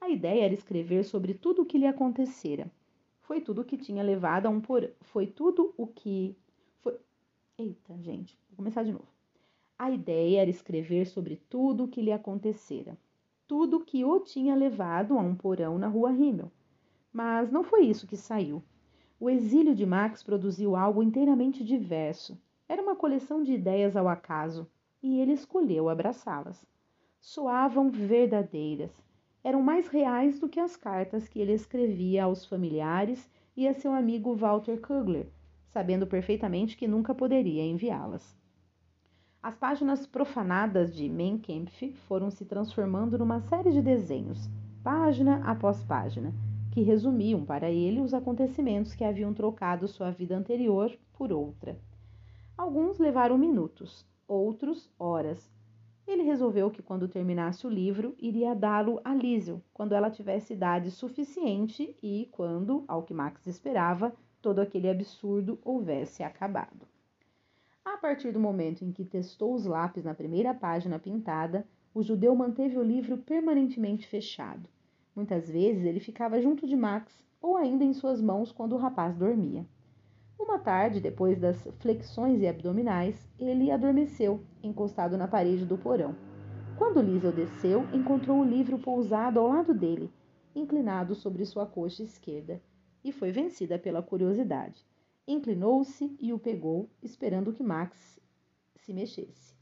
A 0.01 0.09
ideia 0.09 0.45
era 0.45 0.53
escrever 0.53 1.03
sobre 1.03 1.33
tudo 1.33 1.61
o 1.61 1.65
que 1.65 1.77
lhe 1.77 1.85
acontecera. 1.85 2.71
Foi 3.21 3.41
tudo 3.41 3.61
o 3.61 3.65
que 3.65 3.77
tinha 3.77 4.03
levado 4.03 4.45
a 4.45 4.49
um 4.49 4.59
por... 4.59 4.89
Foi 5.01 5.27
tudo 5.27 5.73
o 5.77 5.87
que... 5.87 6.35
Foi... 6.81 6.97
Eita, 7.57 7.97
gente, 7.99 8.37
vou 8.49 8.57
começar 8.57 8.83
de 8.83 8.91
novo. 8.91 9.14
A 9.77 9.91
ideia 9.91 10.41
era 10.41 10.49
escrever 10.49 11.05
sobre 11.05 11.35
tudo 11.35 11.83
o 11.83 11.87
que 11.89 12.01
lhe 12.01 12.13
acontecera, 12.13 12.97
tudo 13.45 13.83
que 13.83 14.05
o 14.05 14.21
tinha 14.21 14.55
levado 14.55 15.17
a 15.17 15.21
um 15.21 15.35
porão 15.35 15.77
na 15.77 15.89
rua 15.89 16.11
Rimmel. 16.11 16.49
Mas 17.11 17.51
não 17.51 17.61
foi 17.61 17.85
isso 17.85 18.07
que 18.07 18.15
saiu. 18.15 18.63
O 19.19 19.29
exílio 19.29 19.75
de 19.75 19.85
Max 19.85 20.23
produziu 20.23 20.77
algo 20.77 21.03
inteiramente 21.03 21.61
diverso. 21.61 22.39
Era 22.69 22.81
uma 22.81 22.95
coleção 22.95 23.43
de 23.43 23.51
ideias 23.51 23.97
ao 23.97 24.07
acaso, 24.07 24.65
e 25.03 25.19
ele 25.19 25.33
escolheu 25.33 25.89
abraçá-las. 25.89 26.65
Soavam 27.19 27.91
verdadeiras, 27.91 29.03
eram 29.43 29.61
mais 29.61 29.89
reais 29.89 30.39
do 30.39 30.47
que 30.47 30.59
as 30.59 30.77
cartas 30.77 31.27
que 31.27 31.39
ele 31.39 31.51
escrevia 31.51 32.23
aos 32.23 32.45
familiares 32.45 33.29
e 33.57 33.67
a 33.67 33.73
seu 33.73 33.93
amigo 33.93 34.35
Walter 34.35 34.79
Kugler, 34.79 35.27
sabendo 35.67 36.07
perfeitamente 36.07 36.77
que 36.77 36.87
nunca 36.87 37.13
poderia 37.13 37.63
enviá-las. 37.63 38.35
As 39.45 39.53
páginas 39.53 40.07
profanadas 40.07 40.91
de 40.91 41.07
Mein 41.07 41.37
Kampf 41.37 41.93
foram 42.07 42.31
se 42.31 42.43
transformando 42.45 43.15
numa 43.15 43.41
série 43.41 43.71
de 43.71 43.79
desenhos, 43.79 44.49
página 44.83 45.39
após 45.47 45.83
página, 45.83 46.33
que 46.71 46.81
resumiam 46.81 47.45
para 47.45 47.69
ele 47.69 48.01
os 48.01 48.11
acontecimentos 48.11 48.95
que 48.95 49.03
haviam 49.03 49.35
trocado 49.35 49.87
sua 49.87 50.09
vida 50.09 50.35
anterior 50.35 50.91
por 51.13 51.31
outra. 51.31 51.77
Alguns 52.57 52.97
levaram 52.97 53.37
minutos, 53.37 54.03
outros 54.27 54.89
horas. 54.97 55.53
Ele 56.07 56.23
resolveu 56.23 56.71
que 56.71 56.81
quando 56.81 57.07
terminasse 57.07 57.67
o 57.67 57.69
livro, 57.69 58.15
iria 58.17 58.55
dá-lo 58.55 58.99
a 59.03 59.13
Liesel, 59.13 59.61
quando 59.71 59.93
ela 59.93 60.09
tivesse 60.09 60.53
idade 60.53 60.89
suficiente 60.89 61.95
e 62.01 62.27
quando, 62.31 62.83
ao 62.87 63.03
que 63.03 63.13
Max 63.13 63.45
esperava, 63.45 64.11
todo 64.41 64.57
aquele 64.57 64.89
absurdo 64.89 65.59
houvesse 65.63 66.23
acabado. 66.23 66.94
A 67.85 67.97
partir 67.97 68.31
do 68.31 68.39
momento 68.39 68.83
em 68.83 68.91
que 68.91 69.05
testou 69.05 69.53
os 69.53 69.63
lápis 69.63 70.03
na 70.03 70.15
primeira 70.15 70.55
página 70.55 70.97
pintada, 70.97 71.67
o 71.93 72.01
judeu 72.01 72.35
manteve 72.35 72.77
o 72.79 72.83
livro 72.83 73.15
permanentemente 73.19 74.07
fechado. 74.07 74.67
Muitas 75.15 75.47
vezes 75.47 75.85
ele 75.85 75.99
ficava 75.99 76.41
junto 76.41 76.67
de 76.67 76.75
Max 76.75 77.23
ou 77.39 77.55
ainda 77.55 77.83
em 77.83 77.93
suas 77.93 78.19
mãos 78.19 78.51
quando 78.51 78.73
o 78.73 78.77
rapaz 78.77 79.15
dormia. 79.15 79.65
Uma 80.37 80.59
tarde, 80.59 80.99
depois 80.99 81.39
das 81.39 81.63
flexões 81.79 82.41
e 82.41 82.47
abdominais, 82.47 83.29
ele 83.39 83.71
adormeceu, 83.71 84.43
encostado 84.63 85.15
na 85.15 85.27
parede 85.27 85.63
do 85.63 85.77
porão. 85.77 86.15
Quando 86.77 87.01
Liesel 87.01 87.31
desceu, 87.31 87.85
encontrou 87.93 88.39
o 88.39 88.43
livro 88.43 88.79
pousado 88.79 89.39
ao 89.39 89.47
lado 89.47 89.73
dele, 89.73 90.11
inclinado 90.55 91.15
sobre 91.15 91.45
sua 91.45 91.65
coxa 91.65 92.03
esquerda, 92.03 92.59
e 93.03 93.11
foi 93.11 93.31
vencida 93.31 93.79
pela 93.79 94.01
curiosidade. 94.01 94.83
Inclinou-se 95.27 96.15
e 96.19 96.31
o 96.31 96.39
pegou, 96.39 96.89
esperando 97.01 97.51
que 97.51 97.63
Max 97.63 98.19
se 98.75 98.93
mexesse. 98.93 99.55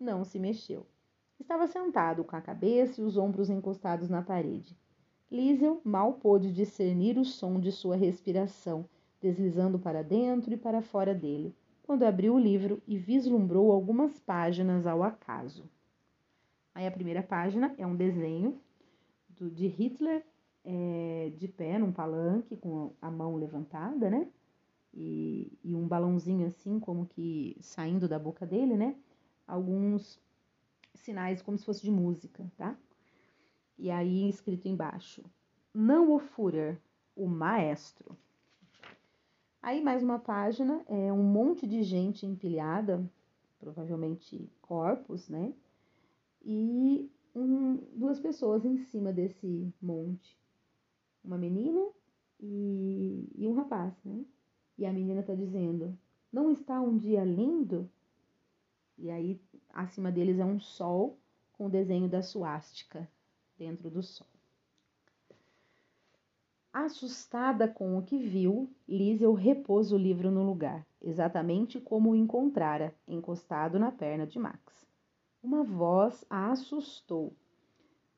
Não 0.00 0.24
se 0.24 0.38
mexeu. 0.38 0.86
Estava 1.38 1.66
sentado, 1.66 2.24
com 2.24 2.34
a 2.34 2.40
cabeça 2.40 3.00
e 3.00 3.04
os 3.04 3.16
ombros 3.16 3.50
encostados 3.50 4.08
na 4.08 4.22
parede. 4.22 4.76
Liesel 5.30 5.80
mal 5.84 6.14
pôde 6.14 6.52
discernir 6.52 7.18
o 7.18 7.24
som 7.24 7.58
de 7.58 7.72
sua 7.72 7.96
respiração, 7.96 8.88
deslizando 9.20 9.78
para 9.78 10.02
dentro 10.02 10.52
e 10.52 10.56
para 10.56 10.80
fora 10.80 11.14
dele, 11.14 11.54
quando 11.82 12.04
abriu 12.04 12.34
o 12.34 12.38
livro 12.38 12.82
e 12.86 12.96
vislumbrou 12.96 13.70
algumas 13.72 14.18
páginas 14.18 14.86
ao 14.86 15.02
acaso. 15.02 15.68
Aí 16.74 16.86
a 16.86 16.90
primeira 16.90 17.22
página 17.22 17.74
é 17.76 17.86
um 17.86 17.96
desenho 17.96 18.58
do, 19.28 19.50
de 19.50 19.66
Hitler 19.66 20.24
é, 20.64 21.32
de 21.36 21.48
pé 21.48 21.78
num 21.78 21.92
palanque 21.92 22.56
com 22.56 22.92
a 23.00 23.10
mão 23.10 23.36
levantada, 23.36 24.08
né? 24.08 24.28
E, 24.94 25.58
e 25.64 25.74
um 25.74 25.88
balãozinho 25.88 26.46
assim, 26.46 26.78
como 26.78 27.06
que 27.06 27.56
saindo 27.60 28.08
da 28.08 28.18
boca 28.18 28.46
dele, 28.46 28.76
né? 28.76 28.94
Alguns 29.46 30.20
sinais 30.94 31.40
como 31.40 31.56
se 31.56 31.64
fosse 31.64 31.82
de 31.82 31.90
música, 31.90 32.50
tá? 32.56 32.76
E 33.78 33.90
aí 33.90 34.28
escrito 34.28 34.68
embaixo: 34.68 35.24
Não 35.72 36.12
o 36.12 36.18
Führer, 36.18 36.78
o 37.16 37.26
maestro. 37.26 38.16
Aí 39.62 39.80
mais 39.80 40.02
uma 40.02 40.18
página, 40.18 40.84
é 40.88 41.12
um 41.12 41.22
monte 41.22 41.66
de 41.66 41.82
gente 41.82 42.26
empilhada, 42.26 43.08
provavelmente 43.58 44.50
corpos, 44.60 45.28
né? 45.28 45.54
E 46.44 47.10
um, 47.34 47.76
duas 47.94 48.18
pessoas 48.18 48.64
em 48.64 48.76
cima 48.76 49.12
desse 49.12 49.72
monte. 49.80 50.36
Uma 51.24 51.38
menina 51.38 51.80
e, 52.40 53.28
e 53.36 53.46
um 53.46 53.54
rapaz, 53.54 53.94
né? 54.04 54.24
E 54.76 54.86
a 54.86 54.92
menina 54.92 55.22
tá 55.22 55.34
dizendo: 55.34 55.98
Não 56.32 56.52
está 56.52 56.80
um 56.80 56.96
dia 56.96 57.24
lindo? 57.24 57.90
E 58.98 59.10
aí, 59.10 59.40
acima 59.70 60.12
deles 60.12 60.38
é 60.38 60.44
um 60.44 60.60
sol 60.60 61.18
com 61.52 61.66
o 61.66 61.70
desenho 61.70 62.08
da 62.08 62.22
suástica, 62.22 63.08
dentro 63.58 63.90
do 63.90 64.02
sol. 64.02 64.26
Assustada 66.72 67.68
com 67.68 67.98
o 67.98 68.02
que 68.02 68.18
viu, 68.18 68.70
Liesel 68.88 69.34
repôs 69.34 69.92
o 69.92 69.98
livro 69.98 70.30
no 70.30 70.42
lugar, 70.42 70.86
exatamente 71.02 71.78
como 71.78 72.10
o 72.10 72.16
encontrara, 72.16 72.94
encostado 73.06 73.78
na 73.78 73.92
perna 73.92 74.26
de 74.26 74.38
Max. 74.38 74.86
Uma 75.42 75.62
voz 75.62 76.24
a 76.30 76.50
assustou. 76.50 77.34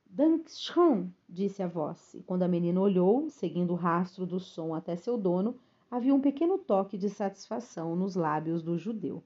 Dankeschön, 0.06 1.12
disse 1.28 1.64
a 1.64 1.66
voz, 1.66 2.14
e 2.14 2.22
quando 2.22 2.44
a 2.44 2.48
menina 2.48 2.80
olhou, 2.80 3.28
seguindo 3.28 3.72
o 3.72 3.76
rastro 3.76 4.24
do 4.24 4.38
som 4.38 4.72
até 4.72 4.94
seu 4.94 5.18
dono, 5.18 5.58
havia 5.90 6.14
um 6.14 6.20
pequeno 6.20 6.58
toque 6.58 6.96
de 6.96 7.08
satisfação 7.08 7.94
nos 7.96 8.14
lábios 8.14 8.62
do 8.62 8.76
judeu. 8.78 9.22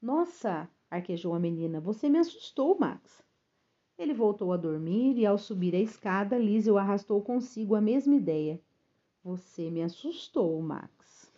Nossa, 0.00 0.68
arquejou 0.90 1.34
a 1.34 1.38
menina, 1.38 1.80
você 1.80 2.08
me 2.08 2.18
assustou, 2.18 2.78
Max. 2.78 3.22
Ele 3.98 4.12
voltou 4.12 4.52
a 4.52 4.56
dormir 4.56 5.16
e, 5.16 5.24
ao 5.24 5.38
subir 5.38 5.74
a 5.74 5.80
escada, 5.80 6.36
Liesel 6.38 6.76
arrastou 6.76 7.22
consigo 7.22 7.74
a 7.74 7.80
mesma 7.80 8.14
ideia. 8.14 8.60
Você 9.24 9.70
me 9.70 9.82
assustou, 9.82 10.60
Max. 10.60 11.32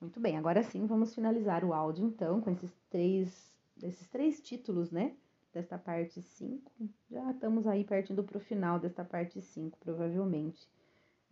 Muito 0.00 0.18
bem, 0.18 0.36
agora 0.36 0.62
sim 0.62 0.84
vamos 0.86 1.14
finalizar 1.14 1.64
o 1.64 1.72
áudio 1.72 2.04
então 2.04 2.40
com 2.40 2.50
esses 2.50 2.72
três, 2.90 3.56
esses 3.80 4.08
três 4.08 4.40
títulos, 4.40 4.90
né? 4.90 5.14
Desta 5.52 5.78
parte 5.78 6.20
5. 6.20 6.72
Já 7.10 7.30
estamos 7.30 7.66
aí 7.66 7.84
partindo 7.84 8.24
para 8.24 8.38
o 8.38 8.40
final 8.40 8.80
desta 8.80 9.04
parte 9.04 9.40
5, 9.40 9.78
provavelmente. 9.78 10.68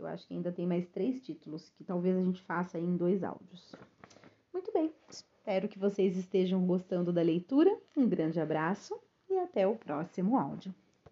Eu 0.00 0.06
acho 0.06 0.26
que 0.26 0.32
ainda 0.32 0.50
tem 0.50 0.66
mais 0.66 0.88
três 0.88 1.20
títulos 1.20 1.68
que 1.76 1.84
talvez 1.84 2.16
a 2.16 2.22
gente 2.22 2.40
faça 2.42 2.78
em 2.78 2.96
dois 2.96 3.22
áudios. 3.22 3.74
Muito 4.50 4.72
bem, 4.72 4.90
espero 5.10 5.68
que 5.68 5.78
vocês 5.78 6.16
estejam 6.16 6.66
gostando 6.66 7.12
da 7.12 7.20
leitura. 7.20 7.70
Um 7.94 8.08
grande 8.08 8.40
abraço 8.40 8.98
e 9.28 9.36
até 9.36 9.66
o 9.66 9.76
próximo 9.76 10.38
áudio. 10.38 10.74